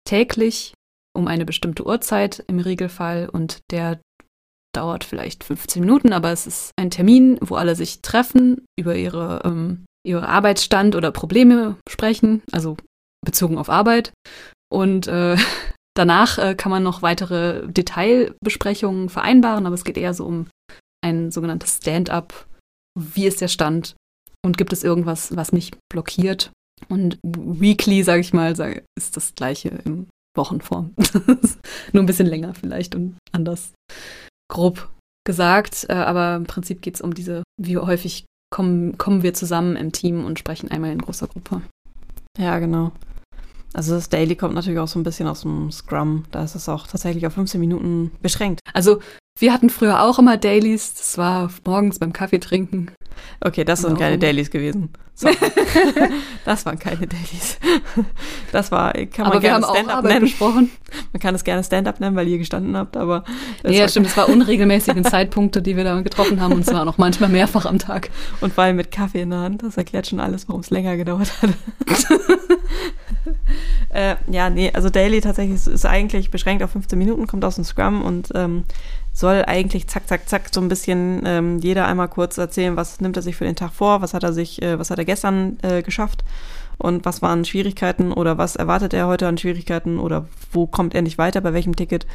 [0.06, 0.74] täglich
[1.16, 3.98] um eine bestimmte Uhrzeit im Regelfall und der
[4.74, 9.40] dauert vielleicht 15 Minuten, aber es ist ein Termin, wo alle sich treffen, über ihre,
[9.44, 12.76] ähm, ihre Arbeitsstand oder Probleme sprechen, also
[13.24, 14.12] bezogen auf Arbeit
[14.72, 15.36] und äh,
[15.94, 20.46] danach äh, kann man noch weitere Detailbesprechungen vereinbaren, aber es geht eher so um
[21.04, 22.46] ein sogenanntes Stand-up.
[22.98, 23.94] Wie ist der Stand?
[24.44, 26.50] Und gibt es irgendwas, was mich blockiert?
[26.88, 28.52] Und Weekly, sage ich mal,
[28.98, 30.94] ist das gleiche in Wochenform.
[31.92, 33.72] Nur ein bisschen länger vielleicht und anders
[34.50, 34.90] grob
[35.24, 35.86] gesagt.
[35.88, 39.92] Äh, aber im Prinzip geht es um diese, wie häufig kommen, kommen wir zusammen im
[39.92, 41.62] Team und sprechen einmal in großer Gruppe.
[42.38, 42.92] Ja, genau.
[43.74, 46.24] Also das Daily kommt natürlich auch so ein bisschen aus dem Scrum.
[46.30, 48.60] Da ist es auch tatsächlich auf 15 Minuten beschränkt.
[48.74, 49.00] Also
[49.38, 50.94] wir hatten früher auch immer Dailies.
[50.94, 52.90] Das war morgens beim Kaffee trinken.
[53.40, 54.90] Okay, das sind keine Dailies gewesen.
[55.14, 55.28] So.
[56.44, 57.58] das waren keine Dailies.
[58.50, 60.22] Das war, kann man aber gerne Stand-up nennen.
[60.22, 60.70] Besprochen.
[61.12, 63.24] Man kann es gerne Stand-up nennen, weil ihr gestanden habt, aber.
[63.62, 64.06] Nee, ja, stimmt.
[64.06, 67.78] Es war unregelmäßige Zeitpunkte, die wir da getroffen haben und zwar auch manchmal mehrfach am
[67.78, 68.10] Tag.
[68.40, 69.62] Und allem mit Kaffee in der Hand.
[69.62, 71.50] Das erklärt schon alles, warum es länger gedauert hat.
[73.90, 77.56] äh, ja, nee, also Daily tatsächlich ist, ist, eigentlich beschränkt auf 15 Minuten, kommt aus
[77.56, 78.64] dem Scrum und ähm,
[79.12, 83.16] soll eigentlich zack, zack, zack so ein bisschen ähm, jeder einmal kurz erzählen, was nimmt
[83.16, 85.58] er sich für den Tag vor, was hat er sich, äh, was hat er gestern
[85.62, 86.24] äh, geschafft
[86.78, 91.02] und was waren Schwierigkeiten oder was erwartet er heute an Schwierigkeiten oder wo kommt er
[91.02, 92.06] nicht weiter, bei welchem Ticket,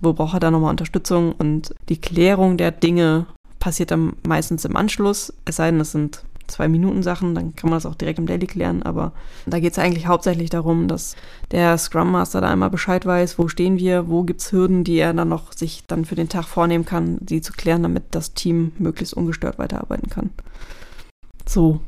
[0.00, 3.26] wo braucht er da nochmal Unterstützung und die Klärung der Dinge
[3.58, 7.70] passiert dann meistens im Anschluss, es sei denn, es sind zwei Minuten Sachen, dann kann
[7.70, 8.82] man das auch direkt im Daily klären.
[8.82, 9.12] Aber
[9.46, 11.14] da geht es eigentlich hauptsächlich darum, dass
[11.50, 14.98] der Scrum Master da einmal Bescheid weiß, wo stehen wir, wo gibt es Hürden, die
[14.98, 18.34] er dann noch sich dann für den Tag vornehmen kann, die zu klären, damit das
[18.34, 20.30] Team möglichst ungestört weiterarbeiten kann.
[21.46, 21.80] So.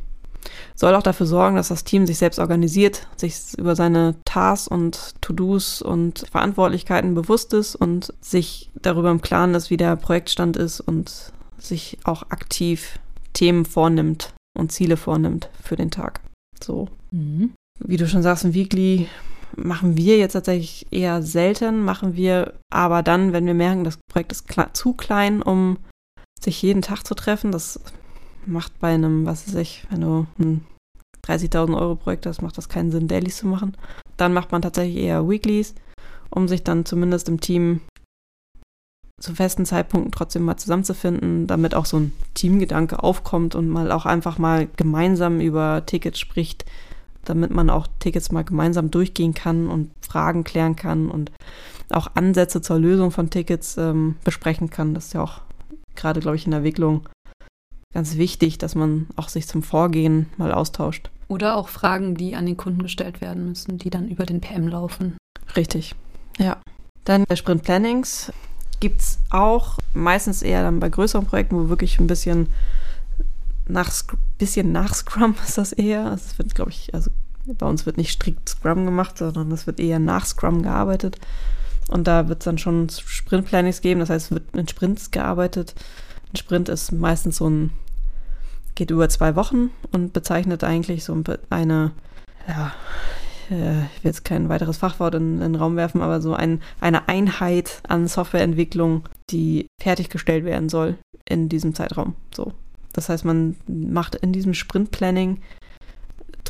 [0.74, 5.14] Soll auch dafür sorgen, dass das Team sich selbst organisiert, sich über seine Tasks und
[5.20, 10.80] To-Dos und Verantwortlichkeiten bewusst ist und sich darüber im Klaren ist, wie der Projektstand ist
[10.80, 12.98] und sich auch aktiv
[13.32, 16.20] Themen vornimmt, und Ziele vornimmt für den Tag.
[16.62, 16.88] So.
[17.10, 17.54] Mhm.
[17.80, 19.08] wie du schon sagst, ein Weekly
[19.56, 24.32] machen wir jetzt tatsächlich eher selten, machen wir aber dann, wenn wir merken, das Projekt
[24.32, 25.78] ist zu klein, um
[26.40, 27.50] sich jeden Tag zu treffen.
[27.50, 27.80] Das
[28.46, 30.64] macht bei einem, was weiß ich, wenn du ein
[31.26, 33.76] 30.000 Euro Projekt hast, macht das keinen Sinn, Dailies zu machen.
[34.16, 35.74] Dann macht man tatsächlich eher Weeklies,
[36.30, 37.80] um sich dann zumindest im Team
[39.20, 44.06] zu festen Zeitpunkten trotzdem mal zusammenzufinden, damit auch so ein Teamgedanke aufkommt und mal auch
[44.06, 46.64] einfach mal gemeinsam über Tickets spricht,
[47.24, 51.30] damit man auch Tickets mal gemeinsam durchgehen kann und Fragen klären kann und
[51.90, 54.94] auch Ansätze zur Lösung von Tickets ähm, besprechen kann.
[54.94, 55.42] Das ist ja auch
[55.96, 57.06] gerade, glaube ich, in der Entwicklung
[57.92, 61.10] ganz wichtig, dass man auch sich zum Vorgehen mal austauscht.
[61.28, 64.68] Oder auch Fragen, die an den Kunden gestellt werden müssen, die dann über den PM
[64.68, 65.16] laufen.
[65.56, 65.94] Richtig,
[66.38, 66.56] ja.
[67.04, 68.32] Dann bei Sprint Plannings
[68.80, 72.48] gibt es auch meistens eher dann bei größeren Projekten, wo wirklich ein bisschen
[73.68, 73.92] nach,
[74.38, 76.06] bisschen nach Scrum ist das eher.
[76.06, 77.10] Also wird, glaube ich, also
[77.46, 81.18] bei uns wird nicht strikt Scrum gemacht, sondern es wird eher nach Scrum gearbeitet.
[81.88, 85.74] Und da wird es dann schon Sprint-Plannings geben, das heißt, es wird in Sprints gearbeitet.
[86.32, 87.72] Ein Sprint ist meistens so ein,
[88.76, 91.90] geht über zwei Wochen und bezeichnet eigentlich so eine,
[92.46, 92.72] ja,
[93.50, 97.08] ich will jetzt kein weiteres Fachwort in, in den Raum werfen, aber so ein, eine
[97.08, 102.14] Einheit an Softwareentwicklung, die fertiggestellt werden soll in diesem Zeitraum.
[102.34, 102.52] So.
[102.92, 105.38] Das heißt, man macht in diesem Sprint-Planning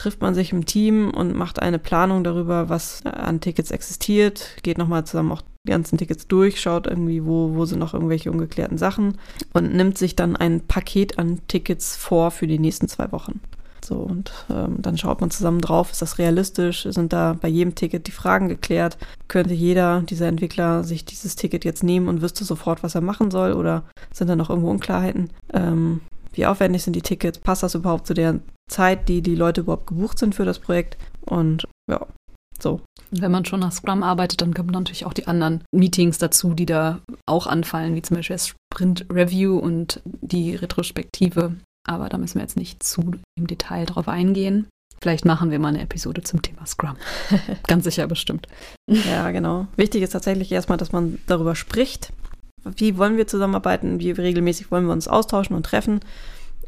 [0.01, 4.79] trifft man sich im Team und macht eine Planung darüber, was an Tickets existiert, geht
[4.79, 8.79] nochmal zusammen auch die ganzen Tickets durch, schaut irgendwie, wo, wo sind noch irgendwelche ungeklärten
[8.79, 9.19] Sachen
[9.53, 13.41] und nimmt sich dann ein Paket an Tickets vor für die nächsten zwei Wochen.
[13.85, 16.83] So, und ähm, dann schaut man zusammen drauf, ist das realistisch?
[16.83, 18.99] Sind da bei jedem Ticket die Fragen geklärt?
[19.29, 23.31] Könnte jeder dieser Entwickler sich dieses Ticket jetzt nehmen und wüsste sofort, was er machen
[23.31, 23.53] soll?
[23.53, 25.31] Oder sind da noch irgendwo Unklarheiten?
[25.53, 26.01] Ähm,
[26.33, 27.39] wie aufwendig sind die Tickets?
[27.39, 30.97] Passt das überhaupt zu der Zeit, die die Leute überhaupt gebucht sind für das Projekt?
[31.23, 32.07] Und ja,
[32.61, 32.81] so.
[33.11, 36.67] Wenn man schon nach Scrum arbeitet, dann kommen natürlich auch die anderen Meetings dazu, die
[36.67, 41.57] da auch anfallen, wie zum Beispiel das Sprint Review und die Retrospektive.
[41.87, 44.67] Aber da müssen wir jetzt nicht zu im Detail drauf eingehen.
[45.03, 46.97] Vielleicht machen wir mal eine Episode zum Thema Scrum.
[47.67, 48.47] Ganz sicher bestimmt.
[48.87, 49.67] Ja, genau.
[49.77, 52.13] Wichtig ist tatsächlich erstmal, dass man darüber spricht,
[52.65, 56.01] wie wollen wir zusammenarbeiten, wie regelmäßig wollen wir uns austauschen und treffen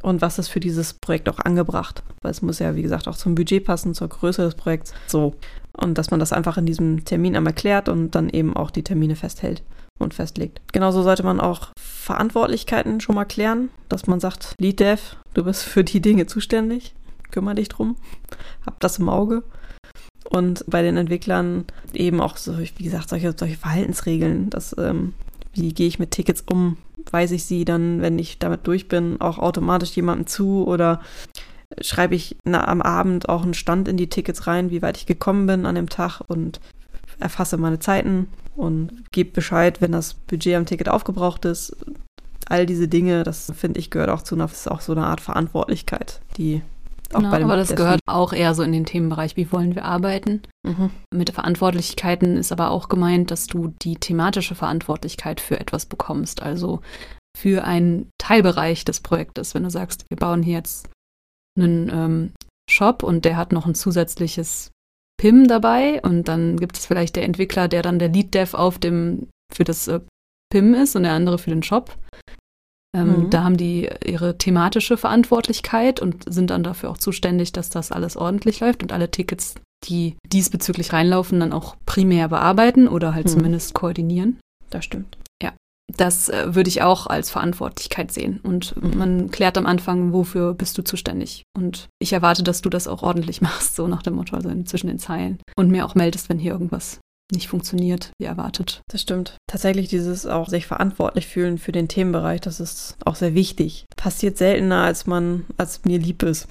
[0.01, 2.03] und was ist für dieses Projekt auch angebracht.
[2.23, 4.95] Weil es muss ja, wie gesagt, auch zum Budget passen, zur Größe des Projekts.
[5.07, 5.35] So.
[5.73, 8.83] Und dass man das einfach in diesem Termin einmal klärt und dann eben auch die
[8.83, 9.63] Termine festhält
[9.99, 10.61] und festlegt.
[10.73, 15.65] Genauso sollte man auch Verantwortlichkeiten schon mal klären, dass man sagt, Lead Dev, du bist
[15.65, 16.95] für die Dinge zuständig,
[17.31, 17.97] kümmere dich drum,
[18.67, 19.43] hab das im Auge.
[20.29, 25.15] Und bei den Entwicklern eben auch so, wie gesagt, solche, solche Verhaltensregeln, dass ähm,
[25.53, 26.79] wie gehe ich mit Tickets um?
[27.11, 31.01] Weise ich sie dann, wenn ich damit durch bin, auch automatisch jemandem zu oder
[31.81, 35.07] schreibe ich na, am Abend auch einen Stand in die Tickets rein, wie weit ich
[35.07, 36.61] gekommen bin an dem Tag und
[37.19, 41.77] erfasse meine Zeiten und gebe Bescheid, wenn das Budget am Ticket aufgebraucht ist.
[42.49, 45.21] All diese Dinge, das finde ich, gehört auch zu einer, ist auch so eine Art
[45.21, 46.63] Verantwortlichkeit, die
[47.13, 50.43] auch genau, aber das gehört auch eher so in den Themenbereich, wie wollen wir arbeiten.
[50.67, 50.91] Mhm.
[51.15, 56.43] Mit Verantwortlichkeiten ist aber auch gemeint, dass du die thematische Verantwortlichkeit für etwas bekommst.
[56.43, 56.81] Also
[57.37, 59.55] für einen Teilbereich des Projektes.
[59.55, 60.89] Wenn du sagst, wir bauen hier jetzt
[61.59, 62.33] einen ähm,
[62.71, 64.71] Shop und der hat noch ein zusätzliches
[65.19, 68.79] PIM dabei und dann gibt es vielleicht der Entwickler, der dann der Lead Dev auf
[68.79, 70.01] dem für das äh,
[70.53, 71.97] PIM ist und der andere für den Shop.
[72.95, 73.31] Ähm, mhm.
[73.31, 78.17] Da haben die ihre thematische Verantwortlichkeit und sind dann dafür auch zuständig, dass das alles
[78.17, 83.31] ordentlich läuft und alle Tickets, die diesbezüglich reinlaufen, dann auch primär bearbeiten oder halt mhm.
[83.31, 84.41] zumindest koordinieren.
[84.71, 85.17] Das stimmt.
[85.97, 88.41] Das äh, würde ich auch als Verantwortlichkeit sehen.
[88.43, 88.99] Und mhm.
[88.99, 91.45] man klärt am Anfang, wofür bist du zuständig.
[91.57, 94.89] Und ich erwarte, dass du das auch ordentlich machst, so nach dem Motto, also zwischen
[94.89, 95.39] den Zeilen.
[95.57, 97.01] Und mir auch meldest, wenn hier irgendwas
[97.33, 98.83] nicht funktioniert, wie erwartet.
[98.91, 99.37] Das stimmt.
[99.47, 103.87] Tatsächlich dieses auch sich verantwortlich fühlen für den Themenbereich, das ist auch sehr wichtig.
[103.97, 106.47] Passiert seltener, als man, als mir lieb ist.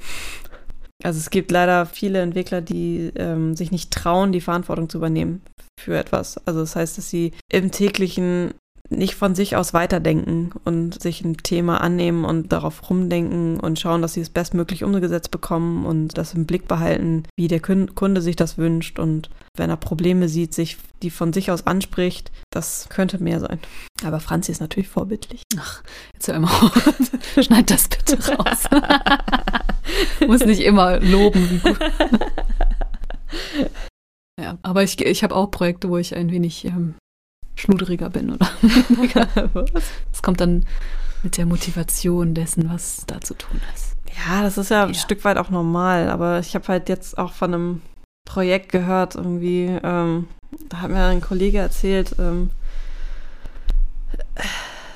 [1.03, 5.41] Also es gibt leider viele Entwickler, die ähm, sich nicht trauen, die Verantwortung zu übernehmen
[5.79, 6.37] für etwas.
[6.45, 8.53] Also das heißt, dass sie im täglichen
[8.91, 14.01] nicht von sich aus weiterdenken und sich ein Thema annehmen und darauf rumdenken und schauen,
[14.01, 18.35] dass sie es bestmöglich umgesetzt bekommen und das im Blick behalten, wie der Kunde sich
[18.35, 23.21] das wünscht und wenn er Probleme sieht, sich die von sich aus anspricht, das könnte
[23.21, 23.59] mehr sein.
[24.03, 25.43] Aber Franzi ist natürlich vorbildlich.
[25.57, 25.81] Ach,
[26.13, 26.99] jetzt hör immer auf.
[27.43, 28.69] Schneid das bitte raus.
[30.27, 31.61] Muss nicht immer loben.
[34.41, 36.95] Ja, aber ich, ich habe auch Projekte, wo ich ein wenig ähm,
[37.61, 38.49] schludriger bin, oder?
[40.11, 40.65] Das kommt dann
[41.23, 43.95] mit der Motivation dessen, was da zu tun ist.
[44.27, 44.87] Ja, das ist ja, ja.
[44.87, 47.81] ein Stück weit auch normal, aber ich habe halt jetzt auch von einem
[48.25, 50.27] Projekt gehört, irgendwie, ähm,
[50.69, 52.49] da hat mir ein Kollege erzählt, ähm,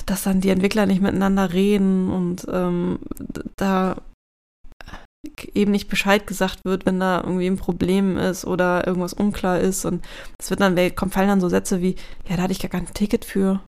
[0.06, 3.00] dass dann die Entwickler nicht miteinander reden und ähm,
[3.56, 3.98] da
[5.54, 9.86] eben nicht Bescheid gesagt wird, wenn da irgendwie ein Problem ist oder irgendwas unklar ist.
[9.86, 10.04] Und
[10.40, 11.96] es wird dann, kommt, fallen dann so Sätze wie,
[12.28, 13.62] ja, da hatte ich gar kein Ticket für.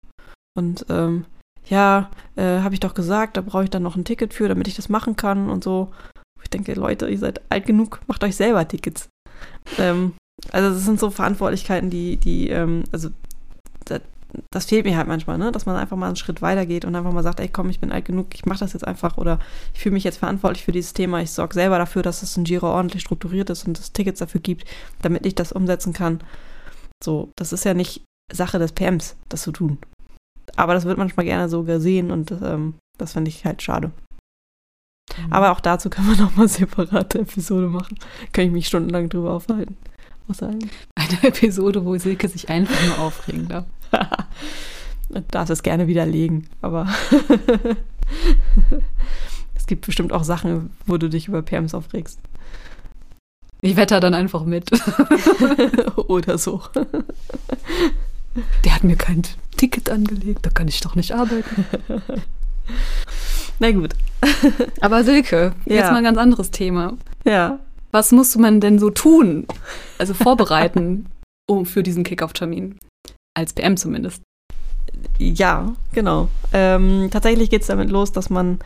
[0.57, 1.25] Und ähm,
[1.67, 4.67] ja, äh, habe ich doch gesagt, da brauche ich dann noch ein Ticket für, damit
[4.67, 5.91] ich das machen kann und so.
[6.43, 9.09] Ich denke, Leute, ihr seid alt genug, macht euch selber Tickets.
[9.79, 10.13] Ähm,
[10.51, 13.09] also das sind so Verantwortlichkeiten, die, die, ähm, also
[13.85, 14.01] das,
[14.51, 15.51] das, fehlt mir halt manchmal, ne?
[15.51, 17.79] dass man einfach mal einen Schritt weiter geht und einfach mal sagt, ey komm, ich
[17.79, 19.39] bin alt genug, ich mache das jetzt einfach oder
[19.73, 22.43] ich fühle mich jetzt verantwortlich für dieses Thema, ich sorge selber dafür, dass das in
[22.43, 24.65] Giro ordentlich strukturiert ist und es Tickets dafür gibt,
[25.01, 26.21] damit ich das umsetzen kann.
[27.03, 29.77] So, das ist ja nicht Sache des PMs, das zu tun.
[30.55, 33.91] Aber das wird manchmal gerne so gesehen und ähm, das finde ich halt schade.
[35.17, 35.33] Mhm.
[35.33, 37.97] Aber auch dazu kann man nochmal separate Episode machen.
[38.31, 39.77] Kann ich mich stundenlang drüber aufhalten.
[40.29, 40.69] Aushalten.
[40.95, 43.65] Eine Episode, wo Silke sich einfach nur aufregen darf.
[45.31, 46.87] darf es gerne widerlegen, aber
[49.55, 52.19] es gibt bestimmt auch Sachen, wo du dich über Perms aufregst.
[53.61, 54.69] Ich wetter dann einfach mit.
[56.07, 56.61] Oder so.
[58.63, 59.23] Der hat mir kein
[59.57, 61.65] Ticket angelegt, da kann ich doch nicht arbeiten.
[63.59, 63.93] Na gut.
[64.81, 65.75] Aber Silke, ja.
[65.75, 66.93] jetzt mal ein ganz anderes Thema.
[67.23, 67.59] Ja.
[67.95, 69.47] Was muss man denn so tun?
[69.97, 71.05] Also vorbereiten
[71.49, 72.77] um, für diesen Kickoff-Termin.
[73.33, 74.21] Als PM zumindest.
[75.17, 76.27] Ja, genau.
[76.51, 78.59] Ähm, tatsächlich geht es damit los, dass man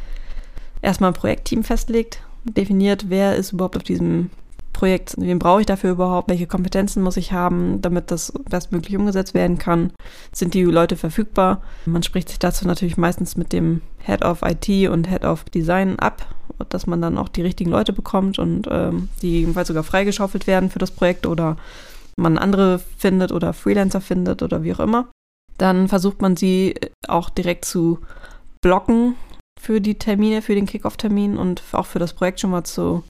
[0.81, 4.31] erstmal ein Projektteam festlegt, definiert, wer ist überhaupt auf diesem
[4.73, 9.35] Projekt, wen brauche ich dafür überhaupt, welche Kompetenzen muss ich haben, damit das bestmöglich umgesetzt
[9.35, 9.91] werden kann,
[10.31, 11.61] sind die Leute verfügbar.
[11.85, 15.99] Man spricht sich dazu natürlich meistens mit dem Head of IT und Head of Design
[15.99, 16.25] ab,
[16.69, 20.69] dass man dann auch die richtigen Leute bekommt und ähm, die jedenfalls sogar freigeschaufelt werden
[20.69, 21.57] für das Projekt oder
[22.17, 25.07] man andere findet oder Freelancer findet oder wie auch immer.
[25.57, 26.75] Dann versucht man sie
[27.07, 27.99] auch direkt zu
[28.61, 29.15] blocken
[29.59, 33.03] für die Termine, für den Kickoff-Termin und auch für das Projekt schon mal zu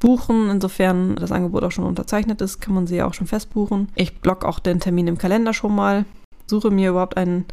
[0.00, 0.50] buchen.
[0.50, 3.88] Insofern das Angebot auch schon unterzeichnet ist, kann man sie ja auch schon festbuchen.
[3.94, 6.04] Ich blocke auch den Termin im Kalender schon mal,
[6.46, 7.44] suche mir überhaupt einen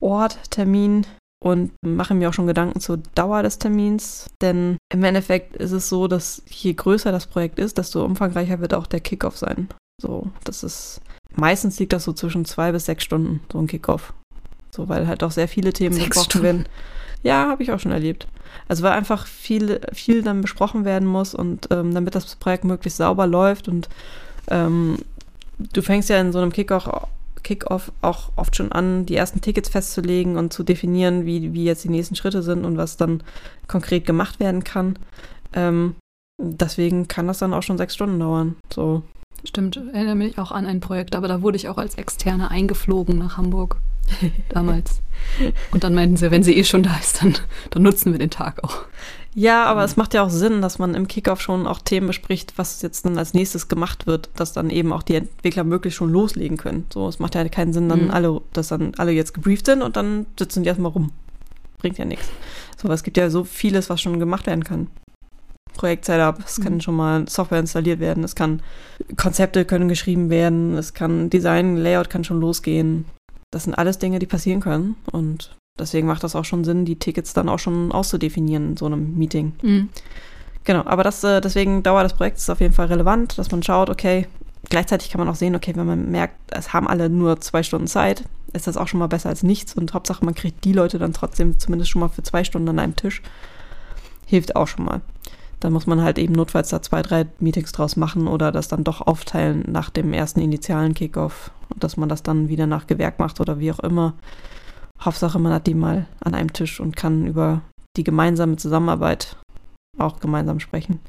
[0.00, 1.06] Ort, Termin
[1.44, 4.26] und mache mir auch schon Gedanken zur Dauer des Termins.
[4.40, 8.74] Denn im Endeffekt ist es so, dass je größer das Projekt ist, desto umfangreicher wird
[8.74, 9.68] auch der Kickoff sein.
[10.00, 11.00] So, das ist
[11.34, 14.12] meistens liegt das so zwischen zwei bis sechs Stunden, so ein Kickoff.
[14.70, 16.44] So, weil halt auch sehr viele Themen sechs besprochen Stunden.
[16.44, 16.64] werden.
[17.22, 18.28] Ja, habe ich auch schon erlebt.
[18.68, 22.98] Also weil einfach viel, viel dann besprochen werden muss und ähm, damit das Projekt möglichst
[22.98, 23.88] sauber läuft und
[24.48, 24.98] ähm,
[25.58, 26.88] du fängst ja in so einem Kickoff
[27.42, 31.84] Kickoff auch oft schon an, die ersten Tickets festzulegen und zu definieren, wie, wie jetzt
[31.84, 33.22] die nächsten Schritte sind und was dann
[33.66, 34.98] konkret gemacht werden kann.
[35.52, 35.94] Ähm,
[36.40, 38.56] deswegen kann das dann auch schon sechs Stunden dauern.
[38.72, 39.02] So.
[39.44, 43.18] Stimmt, erinnere mich auch an ein Projekt, aber da wurde ich auch als Externe eingeflogen
[43.18, 43.80] nach Hamburg
[44.48, 45.00] damals.
[45.70, 47.36] Und dann meinten sie, wenn sie eh schon da ist, dann,
[47.70, 48.84] dann nutzen wir den Tag auch.
[49.38, 52.54] Ja, aber es macht ja auch Sinn, dass man im Kickoff schon auch Themen bespricht,
[52.56, 56.10] was jetzt dann als nächstes gemacht wird, dass dann eben auch die Entwickler möglichst schon
[56.10, 56.86] loslegen können.
[56.92, 58.10] So, es macht ja keinen Sinn, dann mhm.
[58.10, 61.12] alle, dass dann alle jetzt gebrieft sind und dann sitzen die erstmal rum.
[61.78, 62.28] Bringt ja nichts.
[62.82, 64.88] So, es gibt ja so vieles, was schon gemacht werden kann.
[65.74, 66.64] Projekt-Setup, es mhm.
[66.64, 68.60] kann schon mal Software installiert werden, es kann
[69.16, 73.04] Konzepte können geschrieben werden, es kann Design, Layout kann schon losgehen.
[73.52, 74.96] Das sind alles Dinge, die passieren können.
[75.12, 78.86] Und deswegen macht das auch schon Sinn, die Tickets dann auch schon auszudefinieren in so
[78.86, 79.52] einem Meeting.
[79.62, 79.88] Mhm.
[80.64, 83.88] Genau, aber das, äh, deswegen Dauer des Projekts auf jeden Fall relevant, dass man schaut,
[83.88, 84.26] okay,
[84.68, 87.86] gleichzeitig kann man auch sehen, okay, wenn man merkt, es haben alle nur zwei Stunden
[87.86, 89.74] Zeit, ist das auch schon mal besser als nichts.
[89.74, 92.78] Und Hauptsache, man kriegt die Leute dann trotzdem zumindest schon mal für zwei Stunden an
[92.78, 93.22] einem Tisch.
[94.26, 95.00] Hilft auch schon mal.
[95.60, 98.84] Dann muss man halt eben notfalls da zwei, drei Meetings draus machen oder das dann
[98.84, 103.40] doch aufteilen nach dem ersten initialen Kickoff, dass man das dann wieder nach Gewerk macht
[103.40, 104.14] oder wie auch immer.
[105.00, 107.62] Hauptsache, man hat die mal an einem Tisch und kann über
[107.96, 109.36] die gemeinsame Zusammenarbeit
[109.98, 111.00] auch gemeinsam sprechen.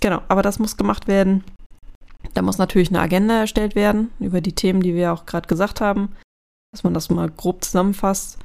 [0.00, 1.44] Genau, aber das muss gemacht werden.
[2.34, 5.80] Da muss natürlich eine Agenda erstellt werden über die Themen, die wir auch gerade gesagt
[5.80, 6.14] haben,
[6.72, 8.38] dass man das mal grob zusammenfasst.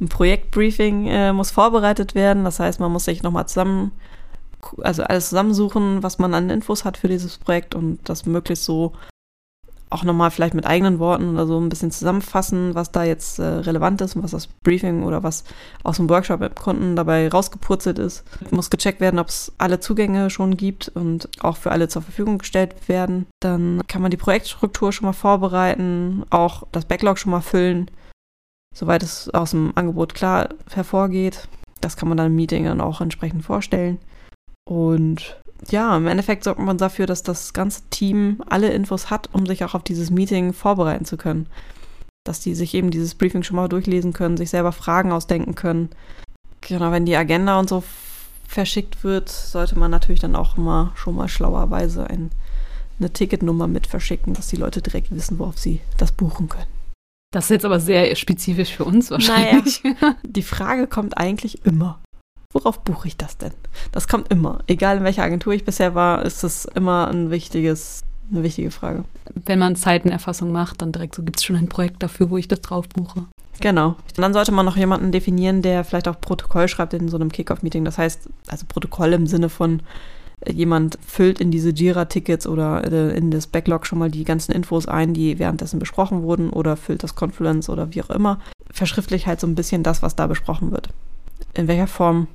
[0.00, 3.92] Ein Projektbriefing äh, muss vorbereitet werden, das heißt, man muss sich nochmal zusammen
[4.82, 8.92] also alles zusammensuchen, was man an Infos hat für dieses Projekt und das möglichst so
[9.94, 13.44] auch nochmal vielleicht mit eigenen Worten oder so ein bisschen zusammenfassen, was da jetzt äh,
[13.44, 15.44] relevant ist und was das Briefing oder was
[15.84, 18.24] aus dem Workshop im Kunden dabei rausgepurzelt ist.
[18.50, 22.38] Muss gecheckt werden, ob es alle Zugänge schon gibt und auch für alle zur Verfügung
[22.38, 23.26] gestellt werden.
[23.40, 27.88] Dann kann man die Projektstruktur schon mal vorbereiten, auch das Backlog schon mal füllen,
[28.74, 31.46] soweit es aus dem Angebot klar hervorgeht.
[31.80, 33.98] Das kann man dann im Meeting dann auch entsprechend vorstellen.
[34.68, 35.40] Und
[35.70, 39.64] ja, im Endeffekt sorgt man dafür, dass das ganze Team alle Infos hat, um sich
[39.64, 41.46] auch auf dieses Meeting vorbereiten zu können.
[42.24, 45.90] Dass die sich eben dieses Briefing schon mal durchlesen können, sich selber Fragen ausdenken können.
[46.60, 47.82] Genau, wenn die Agenda und so
[48.46, 52.30] verschickt wird, sollte man natürlich dann auch immer schon mal schlauerweise ein,
[52.98, 56.66] eine Ticketnummer mit verschicken, dass die Leute direkt wissen, worauf sie das buchen können.
[57.32, 59.82] Das ist jetzt aber sehr spezifisch für uns wahrscheinlich.
[59.82, 62.00] Naja, die Frage kommt eigentlich immer.
[62.54, 63.52] Worauf buche ich das denn?
[63.90, 64.60] Das kommt immer.
[64.68, 69.04] Egal in welcher Agentur ich bisher war, ist das immer ein wichtiges, eine wichtige Frage.
[69.34, 72.46] Wenn man Zeitenerfassung macht, dann direkt so, gibt es schon ein Projekt dafür, wo ich
[72.46, 73.26] das drauf buche.
[73.60, 73.88] Genau.
[73.88, 77.32] Und dann sollte man noch jemanden definieren, der vielleicht auch Protokoll schreibt in so einem
[77.32, 77.84] Kickoff-Meeting.
[77.84, 79.82] Das heißt, also Protokoll im Sinne von,
[80.42, 84.52] äh, jemand füllt in diese Jira-Tickets oder äh, in das Backlog schon mal die ganzen
[84.52, 88.38] Infos ein, die währenddessen besprochen wurden oder füllt das Confluence oder wie auch immer.
[88.70, 90.90] Verschriftlich halt so ein bisschen das, was da besprochen wird.
[91.54, 92.28] In welcher Form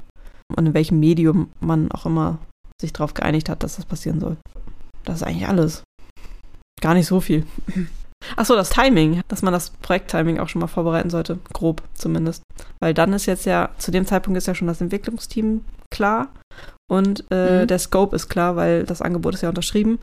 [0.56, 2.40] und in welchem Medium man auch immer
[2.82, 4.38] sich darauf geeinigt hat, dass das passieren soll.
[5.06, 5.84] Das ist eigentlich alles.
[6.82, 7.46] Gar nicht so viel.
[8.36, 12.44] Achso, das Timing, dass man das Projekttiming auch schon mal vorbereiten sollte, grob zumindest.
[12.82, 16.28] Weil dann ist jetzt ja, zu dem Zeitpunkt ist ja schon das Entwicklungsteam klar
[16.90, 17.68] und äh, mhm.
[17.68, 20.00] der Scope ist klar, weil das Angebot ist ja unterschrieben.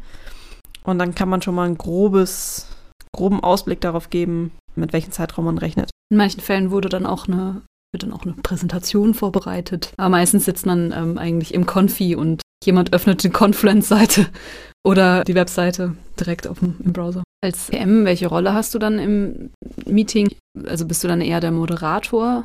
[0.83, 2.69] Und dann kann man schon mal ein grobes,
[3.13, 5.91] groben Ausblick darauf geben, mit welchem Zeitraum man rechnet.
[6.11, 7.63] In manchen Fällen wurde dann auch eine
[7.97, 9.93] wird dann auch eine Präsentation vorbereitet.
[9.97, 14.27] Aber meistens sitzt man ähm, eigentlich im Konfi und jemand öffnet die Confluence-Seite
[14.87, 17.23] oder die Webseite direkt auf dem, im Browser.
[17.43, 19.51] Als PM, welche Rolle hast du dann im
[19.87, 20.29] Meeting?
[20.67, 22.45] Also bist du dann eher der Moderator,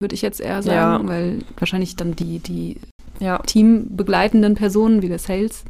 [0.00, 1.08] würde ich jetzt eher sagen, ja.
[1.08, 2.80] weil wahrscheinlich dann die, die
[3.20, 3.38] ja.
[3.38, 5.64] teambegleitenden Personen wie der Sales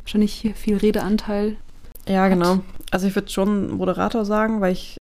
[0.00, 1.56] wahrscheinlich viel Redeanteil.
[2.08, 2.60] Ja, genau.
[2.90, 4.96] Also ich würde schon Moderator sagen, weil ich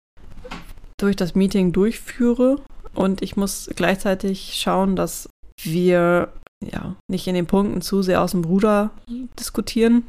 [0.97, 2.61] durch das Meeting durchführe
[2.95, 5.29] und ich muss gleichzeitig schauen, dass
[5.61, 6.29] wir
[6.61, 8.91] ja nicht in den Punkten zu sehr aus dem Ruder
[9.39, 10.03] diskutieren.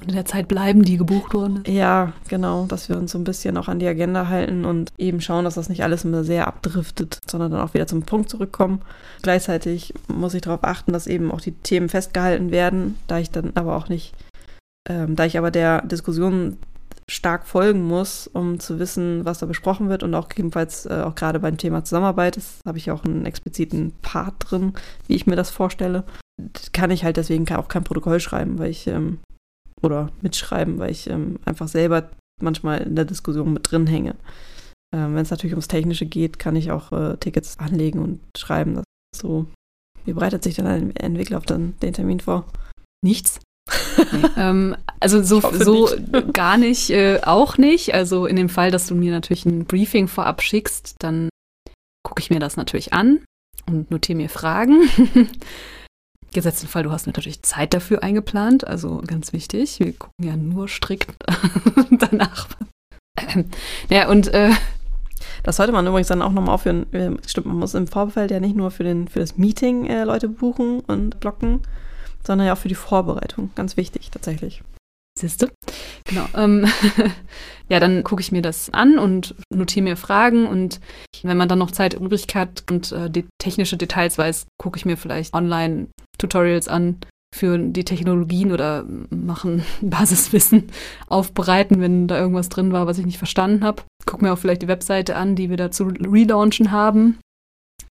[0.00, 1.62] Und in der Zeit bleiben, die gebucht wurden.
[1.66, 5.20] Ja, genau, dass wir uns so ein bisschen auch an die Agenda halten und eben
[5.20, 8.82] schauen, dass das nicht alles immer sehr abdriftet, sondern dann auch wieder zum Punkt zurückkommen.
[9.22, 13.52] Gleichzeitig muss ich darauf achten, dass eben auch die Themen festgehalten werden, da ich dann
[13.54, 14.12] aber auch nicht,
[14.88, 16.58] ähm, da ich aber der Diskussion
[17.12, 21.14] stark folgen muss, um zu wissen, was da besprochen wird und auch gegebenenfalls äh, auch
[21.14, 24.72] gerade beim Thema Zusammenarbeit, das habe ich auch einen expliziten Part drin,
[25.06, 26.04] wie ich mir das vorstelle,
[26.72, 29.18] kann ich halt deswegen auch kein Protokoll schreiben, weil ich ähm,
[29.82, 32.10] oder mitschreiben, weil ich ähm, einfach selber
[32.40, 34.14] manchmal in der Diskussion mit drin hänge.
[34.94, 38.74] Ähm, Wenn es natürlich ums Technische geht, kann ich auch äh, Tickets anlegen und schreiben.
[38.74, 38.84] Das
[39.14, 39.46] so.
[40.04, 42.46] Wie bereitet sich dann ein Entwickler auf den, den Termin vor?
[43.04, 43.38] Nichts.
[44.12, 46.32] Nee, ähm, also so, so nicht.
[46.32, 47.94] gar nicht, äh, auch nicht.
[47.94, 51.28] Also in dem Fall, dass du mir natürlich ein Briefing vorab schickst, dann
[52.02, 53.24] gucke ich mir das natürlich an
[53.66, 54.88] und notiere mir Fragen.
[56.32, 59.78] Gesetzten Fall, du hast natürlich Zeit dafür eingeplant, also ganz wichtig.
[59.80, 61.14] Wir gucken ja nur strikt
[61.90, 62.48] danach.
[63.90, 64.50] ja, und äh,
[65.42, 66.86] das sollte man übrigens dann auch nochmal aufführen.
[67.26, 70.28] Stimmt, man muss im Vorfeld ja nicht nur für, den, für das Meeting äh, Leute
[70.28, 71.60] buchen und blocken,
[72.26, 73.50] sondern ja auch für die Vorbereitung.
[73.54, 74.62] Ganz wichtig, tatsächlich.
[75.18, 75.46] Siehst du?
[76.04, 76.26] Genau.
[76.34, 76.66] Ähm,
[77.68, 80.80] ja, dann gucke ich mir das an und notiere mir Fragen und
[81.22, 84.84] wenn man dann noch Zeit übrig hat und äh, die technische Details weiß, gucke ich
[84.84, 86.98] mir vielleicht online Tutorials an
[87.34, 90.70] für die Technologien oder machen Basiswissen
[91.08, 93.82] aufbereiten, wenn da irgendwas drin war, was ich nicht verstanden habe.
[94.06, 97.18] Guck mir auch vielleicht die Webseite an, die wir dazu relaunchen haben,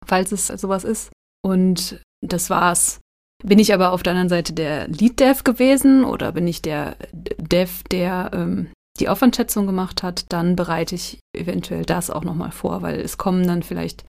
[0.06, 1.12] falls es sowas ist.
[1.44, 3.00] Und das war's.
[3.44, 7.84] Bin ich aber auf der anderen Seite der Lead-Dev gewesen oder bin ich der Dev,
[7.92, 13.00] der ähm, die Aufwandschätzung gemacht hat, dann bereite ich eventuell das auch nochmal vor, weil
[13.00, 14.06] es kommen dann vielleicht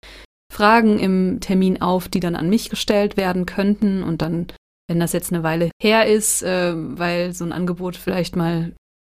[0.52, 4.02] Fragen im Termin auf, die dann an mich gestellt werden könnten.
[4.02, 4.46] Und dann,
[4.88, 8.74] wenn das jetzt eine Weile her ist, äh, weil so ein Angebot vielleicht mal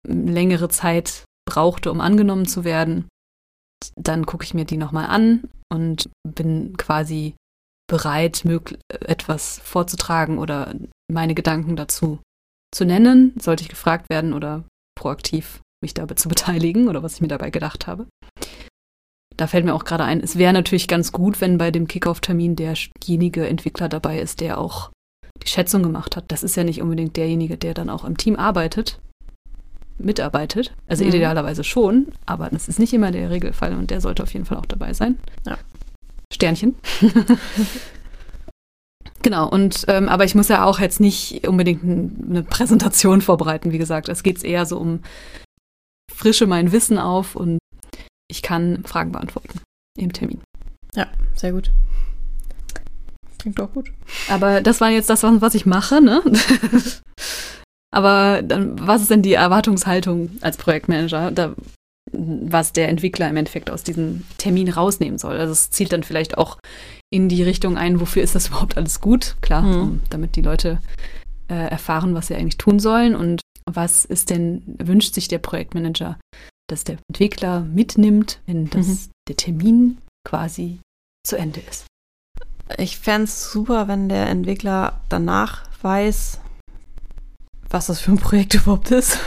[0.06, 3.08] längere Zeit brauchte, um angenommen zu werden,
[3.96, 7.34] dann gucke ich mir die nochmal an und bin quasi
[7.88, 8.44] bereit,
[9.00, 10.74] etwas vorzutragen oder
[11.10, 12.20] meine Gedanken dazu
[12.72, 14.64] zu nennen, sollte ich gefragt werden oder
[14.94, 18.06] proaktiv mich dabei zu beteiligen oder was ich mir dabei gedacht habe.
[19.36, 22.56] Da fällt mir auch gerade ein, es wäre natürlich ganz gut, wenn bei dem Kickoff-Termin
[22.56, 24.90] derjenige Entwickler dabei ist, der auch
[25.42, 26.24] die Schätzung gemacht hat.
[26.28, 29.00] Das ist ja nicht unbedingt derjenige, der dann auch im Team arbeitet,
[29.96, 30.74] mitarbeitet.
[30.88, 31.10] Also mhm.
[31.10, 34.58] idealerweise schon, aber das ist nicht immer der Regelfall und der sollte auf jeden Fall
[34.58, 35.18] auch dabei sein.
[35.46, 35.56] Ja.
[36.32, 36.76] Sternchen.
[39.22, 43.78] genau, und ähm, aber ich muss ja auch jetzt nicht unbedingt eine Präsentation vorbereiten, wie
[43.78, 44.08] gesagt.
[44.08, 45.00] Es geht eher so um
[46.12, 47.58] frische mein Wissen auf und
[48.30, 49.60] ich kann Fragen beantworten
[49.98, 50.40] im Termin.
[50.94, 51.70] Ja, sehr gut.
[53.38, 53.92] klingt doch gut.
[54.28, 56.22] Aber das war jetzt das, was ich mache, ne?
[57.90, 61.54] Aber dann, was ist denn die Erwartungshaltung als Projektmanager, da,
[62.12, 65.38] was der Entwickler im Endeffekt aus diesem Termin rausnehmen soll?
[65.38, 66.58] Also es zielt dann vielleicht auch
[67.10, 69.36] in die Richtung ein, wofür ist das überhaupt alles gut?
[69.40, 69.80] Klar, mhm.
[69.80, 70.78] um, damit die Leute
[71.48, 73.40] äh, erfahren, was sie eigentlich tun sollen und
[73.70, 76.18] was ist denn, wünscht sich der Projektmanager,
[76.68, 78.98] dass der Entwickler mitnimmt, wenn das, mhm.
[79.28, 80.80] der Termin quasi
[81.26, 81.86] zu Ende ist.
[82.76, 86.40] Ich fände es super, wenn der Entwickler danach weiß,
[87.70, 89.18] was das für ein Projekt überhaupt ist,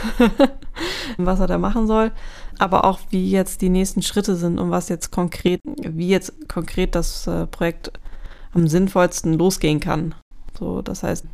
[1.16, 2.12] was er da machen soll,
[2.62, 6.94] aber auch wie jetzt die nächsten Schritte sind und was jetzt konkret, wie jetzt konkret
[6.94, 7.92] das äh, Projekt
[8.54, 10.14] am sinnvollsten losgehen kann.
[10.58, 11.26] So, das heißt,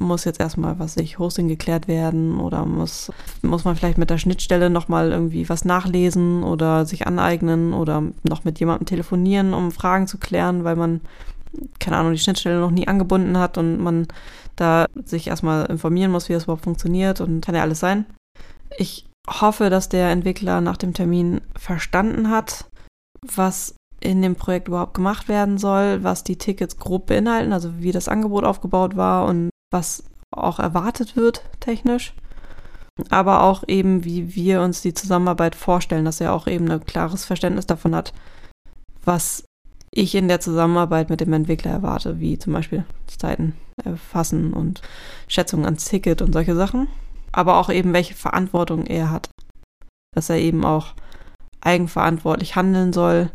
[0.00, 3.10] muss jetzt erstmal, was ich, Hosting geklärt werden oder muss,
[3.42, 8.44] muss man vielleicht mit der Schnittstelle nochmal irgendwie was nachlesen oder sich aneignen oder noch
[8.44, 11.00] mit jemandem telefonieren, um Fragen zu klären, weil man,
[11.80, 14.06] keine Ahnung, die Schnittstelle noch nie angebunden hat und man
[14.54, 18.04] da sich erstmal informieren muss, wie das überhaupt funktioniert und kann ja alles sein.
[18.78, 22.66] Ich hoffe, dass der Entwickler nach dem Termin verstanden hat,
[23.34, 27.92] was in dem Projekt überhaupt gemacht werden soll, was die Tickets grob beinhalten, also wie
[27.92, 32.12] das Angebot aufgebaut war und was auch erwartet wird technisch,
[33.10, 37.24] aber auch eben, wie wir uns die Zusammenarbeit vorstellen, dass er auch eben ein klares
[37.24, 38.12] Verständnis davon hat,
[39.04, 39.44] was
[39.90, 44.82] ich in der Zusammenarbeit mit dem Entwickler erwarte, wie zum Beispiel Zeiten erfassen und
[45.28, 46.88] Schätzungen ans Ticket und solche Sachen,
[47.36, 49.30] aber auch eben, welche Verantwortung er hat,
[50.14, 50.94] dass er eben auch
[51.60, 53.30] eigenverantwortlich handeln soll,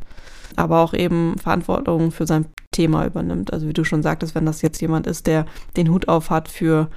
[0.55, 3.51] aber auch eben Verantwortung für sein Thema übernimmt.
[3.51, 5.45] Also wie du schon sagtest, wenn das jetzt jemand ist, der
[5.75, 6.89] den Hut auf hat für,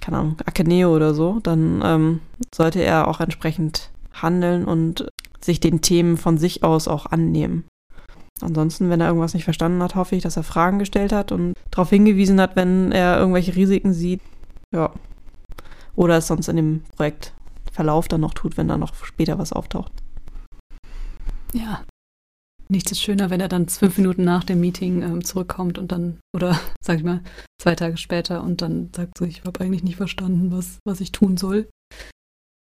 [0.00, 2.20] keine Ahnung, Akeneo oder so, dann ähm,
[2.54, 5.08] sollte er auch entsprechend handeln und
[5.40, 7.64] sich den Themen von sich aus auch annehmen.
[8.40, 11.54] Ansonsten, wenn er irgendwas nicht verstanden hat, hoffe ich, dass er Fragen gestellt hat und
[11.70, 14.20] darauf hingewiesen hat, wenn er irgendwelche Risiken sieht.
[14.72, 14.90] Ja.
[15.96, 19.92] Oder es sonst in dem Projektverlauf dann noch tut, wenn da noch später was auftaucht.
[21.52, 21.84] Ja,
[22.68, 26.18] Nichts ist schöner, wenn er dann fünf Minuten nach dem Meeting ähm, zurückkommt und dann,
[26.34, 27.22] oder sag ich mal,
[27.60, 31.12] zwei Tage später und dann sagt so, ich habe eigentlich nicht verstanden, was, was ich
[31.12, 31.68] tun soll.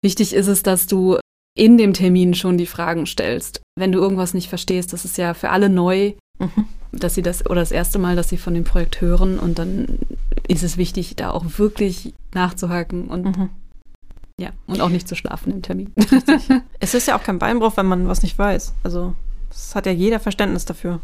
[0.03, 1.19] Wichtig ist es, dass du
[1.55, 3.61] in dem Termin schon die Fragen stellst.
[3.77, 6.65] Wenn du irgendwas nicht verstehst, das ist ja für alle neu, mhm.
[6.93, 9.99] Dass sie das, oder das erste Mal, dass sie von dem Projekt hören und dann
[10.47, 13.49] ist es wichtig, da auch wirklich nachzuhaken und mhm.
[14.39, 15.91] ja, und auch nicht zu schlafen im Termin.
[16.79, 18.73] es ist ja auch kein Beinbruch, wenn man was nicht weiß.
[18.83, 19.15] Also
[19.49, 20.99] das hat ja jeder Verständnis dafür.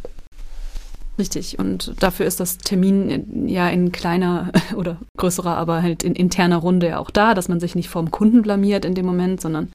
[1.20, 1.60] Richtig.
[1.60, 6.88] Und dafür ist das Termin ja in kleiner oder größerer, aber halt in interner Runde
[6.88, 9.70] ja auch da, dass man sich nicht vorm Kunden blamiert in dem Moment, sondern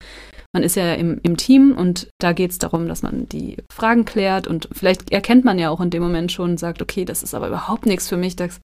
[0.55, 4.05] man ist ja im, im Team und da geht es darum, dass man die Fragen
[4.05, 7.23] klärt und vielleicht erkennt man ja auch in dem Moment schon und sagt, okay, das
[7.25, 8.61] ist aber überhaupt nichts für mich, das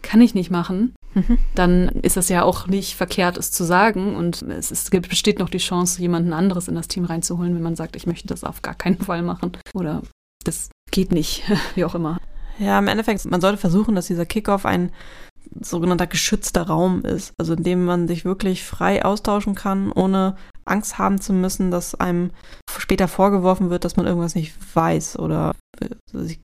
[0.00, 0.94] kann ich nicht machen.
[1.14, 1.38] Mhm.
[1.54, 5.40] Dann ist es ja auch nicht verkehrt, es zu sagen und es, ist, es besteht
[5.40, 8.44] noch die Chance, jemanden anderes in das Team reinzuholen, wenn man sagt, ich möchte das
[8.44, 10.02] auf gar keinen Fall machen oder
[10.44, 11.42] das geht nicht,
[11.74, 12.18] wie auch immer.
[12.60, 14.92] Ja, im Endeffekt, man sollte versuchen, dass dieser Kickoff ein
[15.60, 20.98] sogenannter geschützter Raum ist, also in dem man sich wirklich frei austauschen kann, ohne Angst
[20.98, 22.30] haben zu müssen, dass einem
[22.78, 25.54] später vorgeworfen wird, dass man irgendwas nicht weiß oder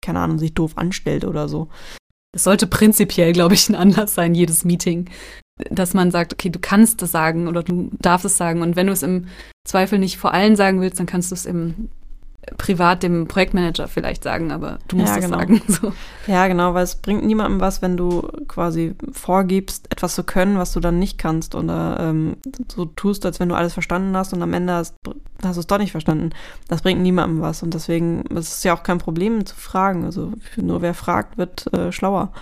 [0.00, 1.68] keine Ahnung, sich doof anstellt oder so.
[2.32, 5.10] Das sollte prinzipiell, glaube ich, ein Anlass sein, jedes Meeting,
[5.70, 8.62] dass man sagt, okay, du kannst es sagen oder du darfst es sagen.
[8.62, 9.26] Und wenn du es im
[9.66, 11.90] Zweifel nicht vor allen sagen willst, dann kannst du es im
[12.56, 15.38] privat dem Projektmanager vielleicht sagen, aber du musst ja, es genau.
[15.38, 15.62] sagen.
[15.68, 15.92] So.
[16.26, 20.72] Ja, genau, weil es bringt niemandem was, wenn du quasi vorgibst, etwas zu können, was
[20.72, 22.36] du dann nicht kannst oder ähm,
[22.68, 24.96] so tust, als wenn du alles verstanden hast und am Ende hast,
[25.42, 26.30] hast du es doch nicht verstanden.
[26.68, 30.04] Das bringt niemandem was und deswegen ist es ja auch kein Problem zu fragen.
[30.04, 32.32] Also nur wer fragt, wird äh, schlauer.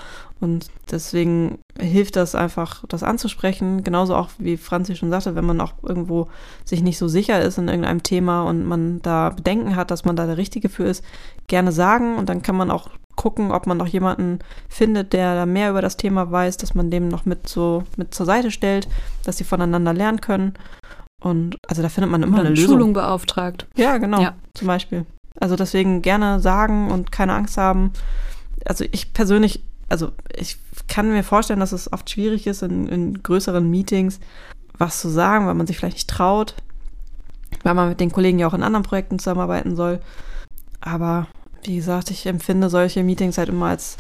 [0.41, 3.82] Und deswegen hilft das einfach, das anzusprechen.
[3.82, 6.28] Genauso auch, wie Franzi schon sagte, wenn man auch irgendwo
[6.64, 10.14] sich nicht so sicher ist in irgendeinem Thema und man da Bedenken hat, dass man
[10.14, 11.05] da der Richtige für ist,
[11.49, 12.16] gerne sagen.
[12.16, 15.82] Und dann kann man auch gucken, ob man noch jemanden findet, der da mehr über
[15.82, 18.89] das Thema weiß, dass man dem noch mit so mit zur Seite stellt,
[19.24, 20.55] dass sie voneinander lernen können.
[21.20, 22.74] Und also da findet man immer Oder eine Lösung.
[22.76, 23.66] Schulung beauftragt.
[23.76, 24.22] Ja, genau.
[24.22, 24.34] Ja.
[24.55, 25.05] Zum Beispiel.
[25.41, 27.93] Also deswegen gerne sagen und keine Angst haben.
[28.64, 33.22] Also ich persönlich also ich kann mir vorstellen, dass es oft schwierig ist, in, in
[33.22, 34.20] größeren Meetings
[34.76, 36.55] was zu sagen, weil man sich vielleicht nicht traut,
[37.62, 40.01] weil man mit den Kollegen ja auch in anderen Projekten zusammenarbeiten soll.
[40.80, 41.26] Aber
[41.64, 43.97] wie gesagt, ich empfinde solche Meetings halt immer als,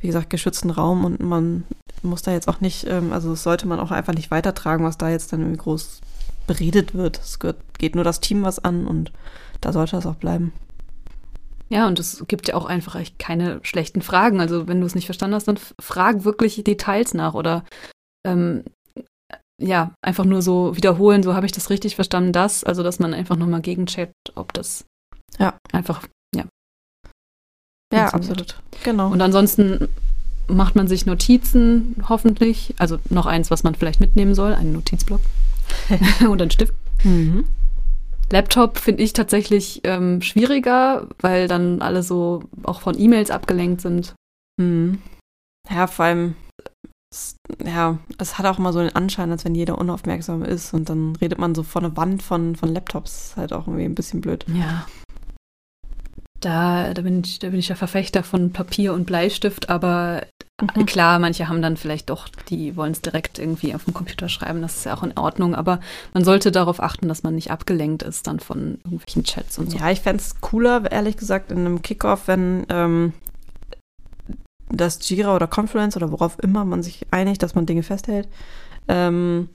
[0.00, 1.64] wie gesagt, geschützten Raum und man
[2.02, 5.08] muss da jetzt auch nicht, ähm, also sollte man auch einfach nicht weitertragen, was da
[5.08, 6.00] jetzt dann irgendwie groß
[6.46, 7.18] beredet wird.
[7.18, 7.38] Es
[7.78, 9.12] geht nur das Team was an und
[9.60, 10.52] da sollte das auch bleiben.
[11.70, 14.40] Ja, und es gibt ja auch einfach echt keine schlechten Fragen.
[14.40, 17.64] Also wenn du es nicht verstanden hast, dann frag wirklich Details nach oder
[18.26, 18.64] ähm,
[19.60, 22.64] ja, einfach nur so wiederholen, so habe ich das richtig verstanden, das.
[22.64, 24.84] Also dass man einfach nochmal gegencheckt, ob das
[25.38, 25.58] ja.
[25.72, 26.44] einfach, ja.
[27.92, 28.60] Ja, absolut.
[28.84, 29.10] Genau.
[29.10, 29.88] Und ansonsten
[30.46, 32.74] macht man sich Notizen, hoffentlich.
[32.78, 35.20] Also noch eins, was man vielleicht mitnehmen soll, einen Notizblock
[36.28, 36.74] und einen Stift.
[37.04, 37.46] Mhm.
[38.30, 44.14] Laptop finde ich tatsächlich ähm, schwieriger, weil dann alle so auch von E-Mails abgelenkt sind.
[44.60, 45.00] Mhm.
[45.70, 46.34] Ja, vor allem,
[47.12, 50.88] es, ja, es hat auch immer so den Anschein, als wenn jeder unaufmerksam ist und
[50.88, 53.34] dann redet man so vor eine Wand von, von Laptops.
[53.36, 54.44] Halt auch irgendwie ein bisschen blöd.
[54.48, 54.86] Ja.
[56.40, 60.22] Da, da, bin ich, da bin ich ja Verfechter von Papier und Bleistift, aber
[60.60, 60.86] mhm.
[60.86, 64.62] klar, manche haben dann vielleicht doch, die wollen es direkt irgendwie auf dem Computer schreiben,
[64.62, 65.80] das ist ja auch in Ordnung, aber
[66.14, 69.78] man sollte darauf achten, dass man nicht abgelenkt ist dann von irgendwelchen Chats und so.
[69.78, 73.12] Ja, ich fände es cooler, ehrlich gesagt, in einem Kickoff, wenn ähm,
[74.70, 78.28] das Jira oder Confluence oder worauf immer man sich einigt, dass man Dinge festhält,
[78.86, 79.48] ähm,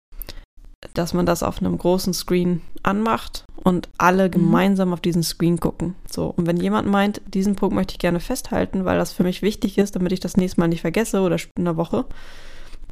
[0.93, 4.31] dass man das auf einem großen Screen anmacht und alle mhm.
[4.31, 5.95] gemeinsam auf diesen Screen gucken.
[6.09, 9.41] So, und wenn jemand meint, diesen Punkt möchte ich gerne festhalten, weil das für mich
[9.41, 12.05] wichtig ist, damit ich das nächste Mal nicht vergesse oder in der Woche,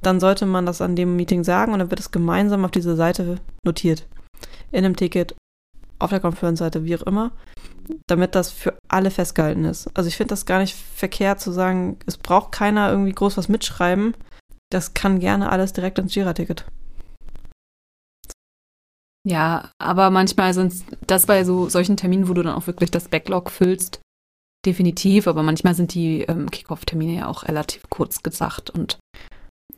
[0.01, 2.95] dann sollte man das an dem Meeting sagen und dann wird es gemeinsam auf dieser
[2.95, 4.07] Seite notiert.
[4.71, 5.35] In einem Ticket,
[5.99, 7.31] auf der Konferenzseite, wie auch immer,
[8.07, 9.89] damit das für alle festgehalten ist.
[9.95, 13.49] Also ich finde das gar nicht verkehrt zu sagen, es braucht keiner irgendwie groß was
[13.49, 14.15] mitschreiben.
[14.71, 16.65] Das kann gerne alles direkt ins Jira-Ticket.
[19.27, 20.73] Ja, aber manchmal sind
[21.05, 24.01] das bei so solchen Terminen, wo du dann auch wirklich das Backlog füllst,
[24.65, 28.97] definitiv, aber manchmal sind die ähm, Kickoff-Termine ja auch relativ kurz gesagt und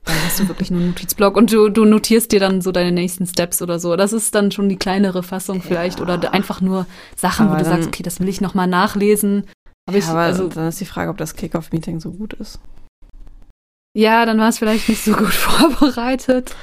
[0.06, 2.92] dann hast du wirklich nur einen Notizblock und du, du notierst dir dann so deine
[2.92, 3.96] nächsten Steps oder so.
[3.96, 6.04] Das ist dann schon die kleinere Fassung vielleicht ja.
[6.04, 6.86] oder einfach nur
[7.16, 9.48] Sachen, aber wo du dann, sagst, okay, das will ich nochmal nachlesen.
[9.86, 12.60] Aber, ja, ich, aber also, dann ist die Frage, ob das Kickoff-Meeting so gut ist.
[13.96, 16.56] Ja, dann war es vielleicht nicht so gut vorbereitet.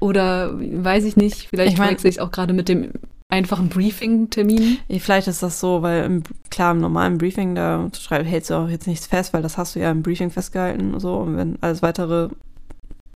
[0.00, 2.92] Oder weiß ich nicht, vielleicht ich mein, verwechsel ich es auch gerade mit dem
[3.28, 4.78] einfachen Briefing-Termin.
[4.98, 8.68] Vielleicht ist das so, weil im, klar, im normalen Briefing, da schreib, hältst du auch
[8.68, 11.16] jetzt nichts fest, weil das hast du ja im Briefing festgehalten und so.
[11.16, 12.28] Und wenn alles weitere,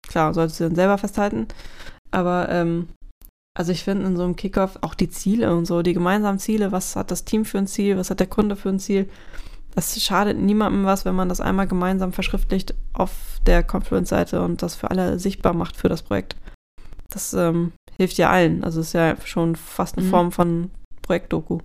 [0.07, 1.47] klar, solltest du dann selber festhalten.
[2.11, 2.87] Aber ähm,
[3.57, 6.71] also ich finde in so einem Kickoff auch die Ziele und so, die gemeinsamen Ziele,
[6.71, 9.09] was hat das Team für ein Ziel, was hat der Kunde für ein Ziel,
[9.73, 13.11] das schadet niemandem was, wenn man das einmal gemeinsam verschriftlicht auf
[13.45, 16.35] der Confluence-Seite und das für alle sichtbar macht für das Projekt.
[17.09, 18.63] Das ähm, hilft ja allen.
[18.63, 20.11] Also ist ja schon fast eine mhm.
[20.11, 21.59] Form von Projektdoku.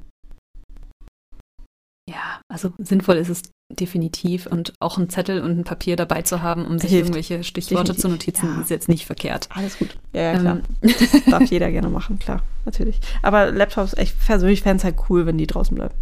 [2.08, 6.42] Ja, also sinnvoll ist es definitiv und auch ein Zettel und ein Papier dabei zu
[6.42, 7.06] haben, um sich hilft.
[7.06, 8.02] irgendwelche Stichworte definitiv.
[8.02, 8.60] zu notizen, ja.
[8.60, 9.48] ist jetzt nicht verkehrt.
[9.50, 9.96] Alles gut.
[10.12, 10.60] Ja, ja klar.
[10.82, 10.94] Ähm.
[11.30, 13.00] Darf jeder gerne machen, klar, natürlich.
[13.22, 15.94] Aber Laptops, ich persönlich fände es halt cool, wenn die draußen bleiben.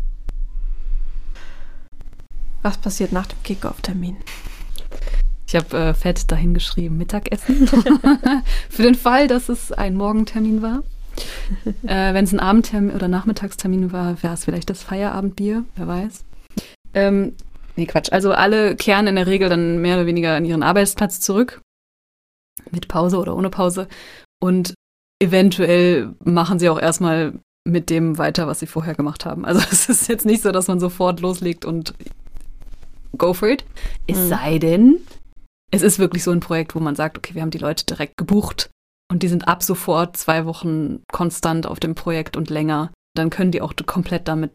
[2.62, 4.16] Was passiert nach dem Kickoff-Termin?
[5.50, 7.66] Ich habe äh, fett dahingeschrieben, Mittagessen.
[8.70, 10.84] Für den Fall, dass es ein Morgentermin war.
[11.82, 16.24] äh, Wenn es ein Abendtermin oder Nachmittagstermin war, wäre es vielleicht das Feierabendbier, wer weiß.
[16.94, 17.34] Ähm,
[17.74, 18.12] nee, Quatsch.
[18.12, 21.60] Also alle kehren in der Regel dann mehr oder weniger an ihren Arbeitsplatz zurück.
[22.70, 23.88] Mit Pause oder ohne Pause.
[24.40, 24.74] Und
[25.20, 27.32] eventuell machen sie auch erstmal
[27.64, 29.44] mit dem weiter, was sie vorher gemacht haben.
[29.44, 31.92] Also es ist jetzt nicht so, dass man sofort loslegt und
[33.18, 33.64] go for it.
[34.06, 34.28] Es mhm.
[34.28, 35.00] sei denn,
[35.70, 38.16] es ist wirklich so ein Projekt, wo man sagt, okay, wir haben die Leute direkt
[38.16, 38.70] gebucht
[39.10, 42.92] und die sind ab sofort zwei Wochen konstant auf dem Projekt und länger.
[43.14, 44.52] Dann können die auch komplett damit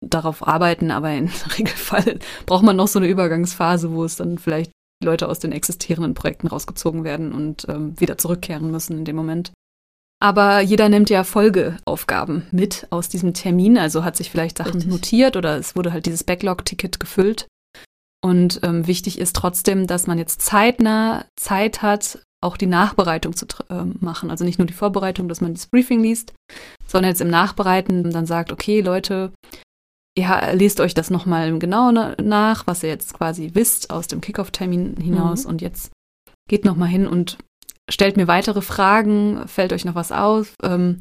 [0.00, 4.72] darauf arbeiten, aber im Regelfall braucht man noch so eine Übergangsphase, wo es dann vielleicht
[5.02, 9.52] Leute aus den existierenden Projekten rausgezogen werden und ähm, wieder zurückkehren müssen in dem Moment.
[10.20, 14.90] Aber jeder nimmt ja Folgeaufgaben mit aus diesem Termin, also hat sich vielleicht Sachen Richtig.
[14.90, 17.46] notiert oder es wurde halt dieses Backlog-Ticket gefüllt.
[18.24, 23.46] Und ähm, wichtig ist trotzdem, dass man jetzt zeitnah Zeit hat, auch die Nachbereitung zu
[23.68, 24.30] äh, machen.
[24.30, 26.34] Also nicht nur die Vorbereitung, dass man das Briefing liest,
[26.86, 29.32] sondern jetzt im Nachbereiten dann sagt, okay, Leute,
[30.16, 34.96] ihr lest euch das nochmal genau nach, was ihr jetzt quasi wisst aus dem Kickoff-Termin
[34.96, 35.50] hinaus mhm.
[35.50, 35.92] und jetzt
[36.48, 37.38] geht nochmal hin und
[37.90, 41.00] stellt mir weitere Fragen, fällt euch noch was auf, ähm,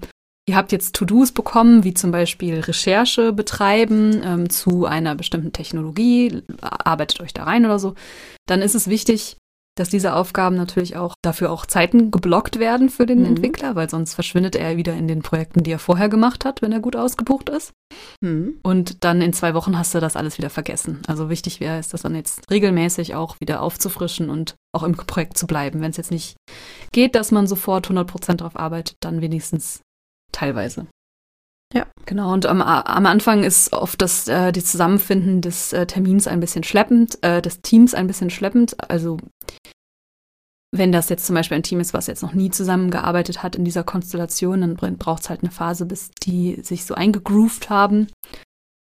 [0.50, 6.42] Ihr habt jetzt To-Dos bekommen, wie zum Beispiel Recherche betreiben ähm, zu einer bestimmten Technologie,
[6.62, 7.96] arbeitet euch da rein oder so.
[8.48, 9.38] Dann ist es wichtig,
[9.78, 13.26] dass diese Aufgaben natürlich auch dafür auch Zeiten geblockt werden für den mhm.
[13.26, 16.72] Entwickler, weil sonst verschwindet er wieder in den Projekten, die er vorher gemacht hat, wenn
[16.72, 17.74] er gut ausgebucht ist.
[18.22, 18.60] Mhm.
[18.64, 21.02] Und dann in zwei Wochen hast du das alles wieder vergessen.
[21.08, 25.38] Also wichtig wäre es, das dann jetzt regelmäßig auch wieder aufzufrischen und auch im Projekt
[25.38, 25.82] zu bleiben.
[25.82, 26.38] Wenn es jetzt nicht
[26.92, 29.82] geht, dass man sofort 100 Prozent darauf arbeitet, dann wenigstens
[30.38, 30.88] teilweise.
[31.74, 31.86] Ja.
[32.06, 36.40] Genau, und am, am Anfang ist oft das äh, die Zusammenfinden des äh, Termins ein
[36.40, 38.78] bisschen schleppend, äh, des Teams ein bisschen schleppend.
[38.90, 39.18] Also
[40.72, 43.66] wenn das jetzt zum Beispiel ein Team ist, was jetzt noch nie zusammengearbeitet hat in
[43.66, 48.08] dieser Konstellation, dann braucht es halt eine Phase, bis die sich so eingegroovt haben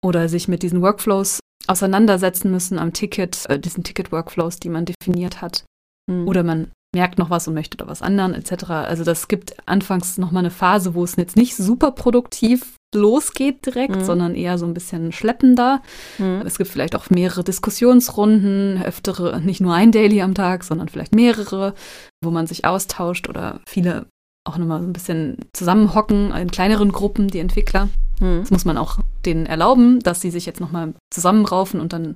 [0.05, 5.41] oder sich mit diesen Workflows auseinandersetzen müssen am Ticket, äh, diesen Ticket-Workflows, die man definiert
[5.41, 5.65] hat.
[6.09, 6.27] Mhm.
[6.27, 8.69] Oder man merkt noch was und möchte da was anderen etc.
[8.69, 13.95] Also das gibt anfangs nochmal eine Phase, wo es jetzt nicht super produktiv losgeht direkt,
[13.95, 14.03] mhm.
[14.03, 15.81] sondern eher so ein bisschen schleppender.
[16.17, 16.41] Mhm.
[16.45, 21.13] Es gibt vielleicht auch mehrere Diskussionsrunden, öftere, nicht nur ein Daily am Tag, sondern vielleicht
[21.13, 21.75] mehrere,
[22.23, 24.07] wo man sich austauscht oder viele
[24.47, 27.89] auch nochmal so ein bisschen zusammenhocken in kleineren Gruppen, die Entwickler.
[28.19, 28.41] Mhm.
[28.41, 32.15] Das muss man auch denen erlauben, dass sie sich jetzt nochmal zusammenraufen und dann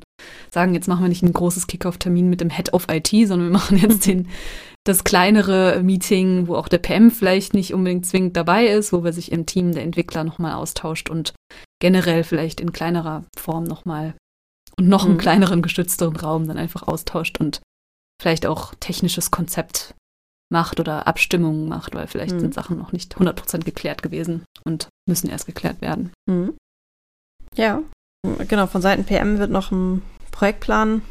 [0.51, 3.57] sagen, jetzt machen wir nicht ein großes Kickoff-Termin mit dem Head of IT, sondern wir
[3.57, 4.27] machen jetzt den,
[4.85, 9.13] das kleinere Meeting, wo auch der PM vielleicht nicht unbedingt zwingend dabei ist, wo wir
[9.13, 11.33] sich im Team der Entwickler nochmal austauscht und
[11.81, 14.15] generell vielleicht in kleinerer Form nochmal
[14.77, 15.19] und noch einen mhm.
[15.19, 17.61] kleineren, gestützteren Raum dann einfach austauscht und
[18.21, 19.93] vielleicht auch technisches Konzept
[20.51, 22.39] macht oder Abstimmungen macht, weil vielleicht mhm.
[22.39, 26.11] sind Sachen noch nicht 100% geklärt gewesen und müssen erst geklärt werden.
[26.29, 26.55] Mhm.
[27.55, 27.81] Ja,
[28.47, 28.67] genau.
[28.67, 31.01] Von Seiten PM wird noch ein Projektplan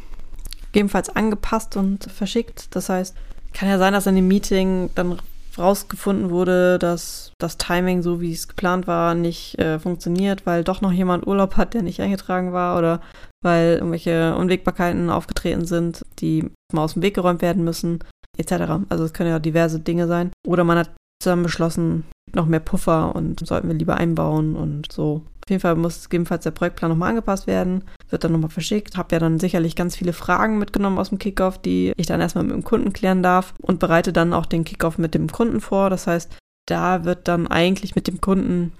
[0.67, 2.75] gegebenenfalls angepasst und verschickt.
[2.75, 3.15] Das heißt,
[3.53, 5.19] kann ja sein, dass in dem Meeting dann
[5.57, 10.81] rausgefunden wurde, dass das Timing, so wie es geplant war, nicht äh, funktioniert, weil doch
[10.81, 13.01] noch jemand Urlaub hat, der nicht eingetragen war oder
[13.43, 17.99] weil irgendwelche Unwägbarkeiten aufgetreten sind, die mal aus dem Weg geräumt werden müssen
[18.37, 18.85] etc.
[18.89, 20.31] Also es können ja diverse Dinge sein.
[20.45, 25.21] Oder man hat zusammen beschlossen, noch mehr Puffer und sollten wir lieber einbauen und so.
[25.45, 28.95] Auf jeden Fall muss gegebenenfalls der Projektplan nochmal angepasst werden, wird dann nochmal verschickt.
[28.95, 32.45] Habe ja dann sicherlich ganz viele Fragen mitgenommen aus dem Kickoff, die ich dann erstmal
[32.45, 35.89] mit dem Kunden klären darf und bereite dann auch den Kickoff mit dem Kunden vor.
[35.89, 36.33] Das heißt,
[36.65, 38.71] da wird dann eigentlich mit dem Kunden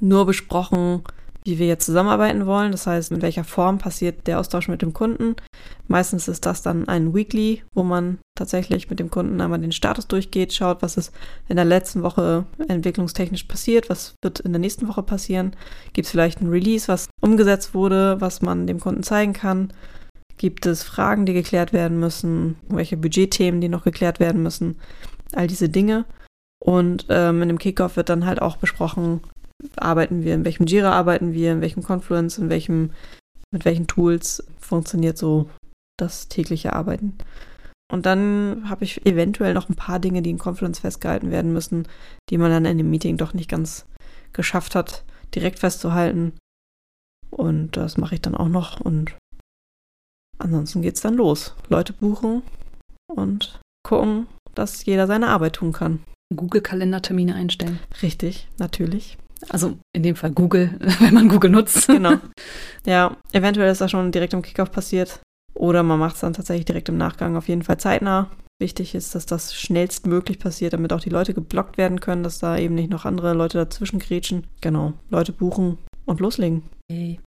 [0.00, 1.02] nur besprochen,
[1.46, 2.72] wie wir jetzt zusammenarbeiten wollen.
[2.72, 5.36] Das heißt, in welcher Form passiert der Austausch mit dem Kunden.
[5.88, 10.08] Meistens ist das dann ein Weekly, wo man tatsächlich mit dem Kunden einmal den Status
[10.08, 11.12] durchgeht, schaut, was ist
[11.48, 15.54] in der letzten Woche entwicklungstechnisch passiert, was wird in der nächsten Woche passieren.
[15.92, 19.72] Gibt es vielleicht ein Release, was umgesetzt wurde, was man dem Kunden zeigen kann.
[20.38, 24.76] Gibt es Fragen, die geklärt werden müssen, welche Budgetthemen, die noch geklärt werden müssen,
[25.32, 26.04] all diese Dinge.
[26.58, 29.20] Und ähm, in dem Kickoff wird dann halt auch besprochen,
[29.76, 32.90] arbeiten wir, in welchem Jira arbeiten wir, in welchem Confluence, in welchem,
[33.52, 35.48] mit welchen Tools funktioniert so
[35.98, 37.16] das tägliche Arbeiten.
[37.90, 41.86] Und dann habe ich eventuell noch ein paar Dinge, die in Confluence festgehalten werden müssen,
[42.30, 43.86] die man dann in dem Meeting doch nicht ganz
[44.32, 45.04] geschafft hat,
[45.34, 46.32] direkt festzuhalten.
[47.30, 48.80] Und das mache ich dann auch noch.
[48.80, 49.16] Und
[50.38, 51.54] ansonsten geht es dann los.
[51.68, 52.42] Leute buchen
[53.06, 56.02] und gucken, dass jeder seine Arbeit tun kann.
[56.34, 57.78] Google-Kalendertermine einstellen.
[58.02, 59.16] Richtig, natürlich.
[59.48, 61.86] Also in dem Fall Google, wenn man Google nutzt.
[61.86, 62.14] Genau.
[62.84, 65.20] Ja, eventuell ist das schon direkt im Kickoff passiert.
[65.54, 67.36] Oder man macht es dann tatsächlich direkt im Nachgang.
[67.36, 68.30] Auf jeden Fall zeitnah.
[68.58, 72.56] Wichtig ist, dass das schnellstmöglich passiert, damit auch die Leute geblockt werden können, dass da
[72.56, 74.46] eben nicht noch andere Leute dazwischen grätschen.
[74.62, 74.94] Genau.
[75.10, 76.62] Leute buchen und loslegen.
[76.90, 77.20] Hey.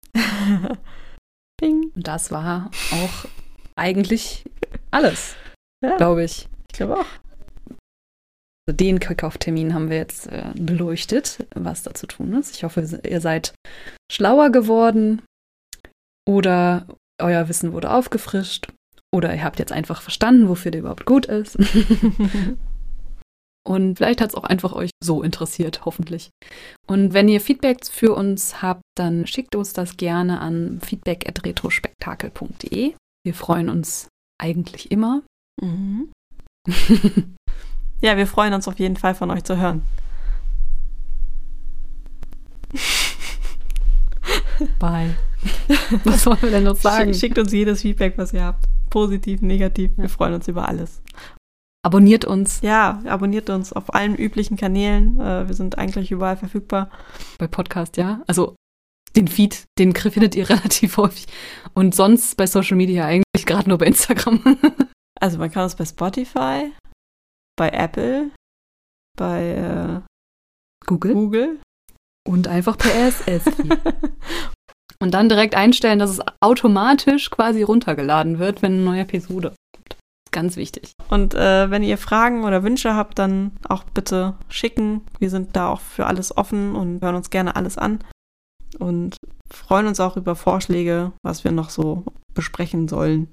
[1.60, 1.90] Bing.
[1.94, 3.28] Und das war auch
[3.76, 4.44] eigentlich
[4.90, 5.36] alles,
[5.84, 5.96] ja.
[5.96, 6.48] glaube ich.
[6.70, 7.27] Ich glaube auch.
[8.72, 12.54] Den Kickoff-Termin haben wir jetzt äh, beleuchtet, was da zu tun ist.
[12.56, 13.54] Ich hoffe, ihr seid
[14.10, 15.22] schlauer geworden
[16.28, 16.86] oder
[17.20, 18.68] euer Wissen wurde aufgefrischt
[19.14, 21.58] oder ihr habt jetzt einfach verstanden, wofür der überhaupt gut ist.
[23.66, 26.30] Und vielleicht hat es auch einfach euch so interessiert, hoffentlich.
[26.86, 32.94] Und wenn ihr Feedback für uns habt, dann schickt uns das gerne an feedback.retrospektakel.de.
[33.26, 34.08] Wir freuen uns
[34.40, 35.22] eigentlich immer.
[35.60, 36.10] Mhm.
[38.00, 39.82] Ja, wir freuen uns auf jeden Fall von euch zu hören.
[44.78, 45.16] Bye.
[46.04, 47.14] Was wollen wir denn noch sagen?
[47.14, 48.64] Schickt uns jedes Feedback, was ihr habt.
[48.90, 49.92] Positiv, negativ.
[49.96, 51.00] Wir freuen uns über alles.
[51.84, 52.60] Abonniert uns.
[52.62, 55.20] Ja, abonniert uns auf allen üblichen Kanälen.
[55.20, 56.90] Äh, wir sind eigentlich überall verfügbar.
[57.38, 58.22] Bei Podcast, ja.
[58.26, 58.56] Also
[59.16, 61.26] den Feed, den findet ihr relativ häufig.
[61.74, 64.40] Und sonst bei Social Media eigentlich gerade nur bei Instagram.
[65.20, 66.70] Also man kann uns bei Spotify,
[67.58, 68.30] bei Apple,
[69.18, 71.12] bei äh, Google.
[71.12, 71.60] Google.
[72.26, 73.44] Und einfach per RSS.
[75.00, 79.96] und dann direkt einstellen, dass es automatisch quasi runtergeladen wird, wenn eine neue Episode kommt.
[80.30, 80.92] Ganz wichtig.
[81.10, 85.02] Und äh, wenn ihr Fragen oder Wünsche habt, dann auch bitte schicken.
[85.18, 87.98] Wir sind da auch für alles offen und hören uns gerne alles an.
[88.78, 89.16] Und
[89.50, 92.04] freuen uns auch über Vorschläge, was wir noch so
[92.34, 93.28] besprechen sollen.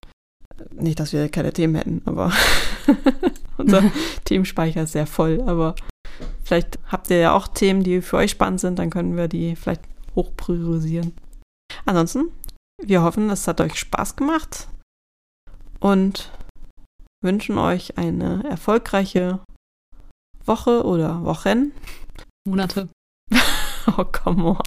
[0.71, 2.31] Nicht, dass wir keine Themen hätten, aber
[3.57, 3.83] unser
[4.25, 5.41] Themenspeicher ist sehr voll.
[5.45, 5.75] Aber
[6.43, 9.55] Vielleicht habt ihr ja auch Themen, die für euch spannend sind, dann können wir die
[9.55, 9.81] vielleicht
[10.15, 11.13] hoch priorisieren.
[11.85, 12.31] Ansonsten,
[12.81, 14.67] wir hoffen, es hat euch Spaß gemacht
[15.79, 16.31] und
[17.23, 19.39] wünschen euch eine erfolgreiche
[20.45, 21.71] Woche oder Wochen.
[22.47, 22.89] Monate.
[23.97, 24.63] oh, come on.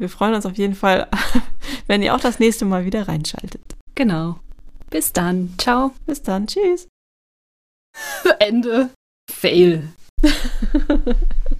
[0.00, 1.08] Wir freuen uns auf jeden Fall,
[1.86, 3.60] wenn ihr auch das nächste Mal wieder reinschaltet.
[3.94, 4.40] Genau.
[4.88, 5.54] Bis dann.
[5.58, 5.92] Ciao.
[6.06, 6.46] Bis dann.
[6.46, 6.88] Tschüss.
[8.38, 8.88] Ende.
[9.30, 9.92] Fail.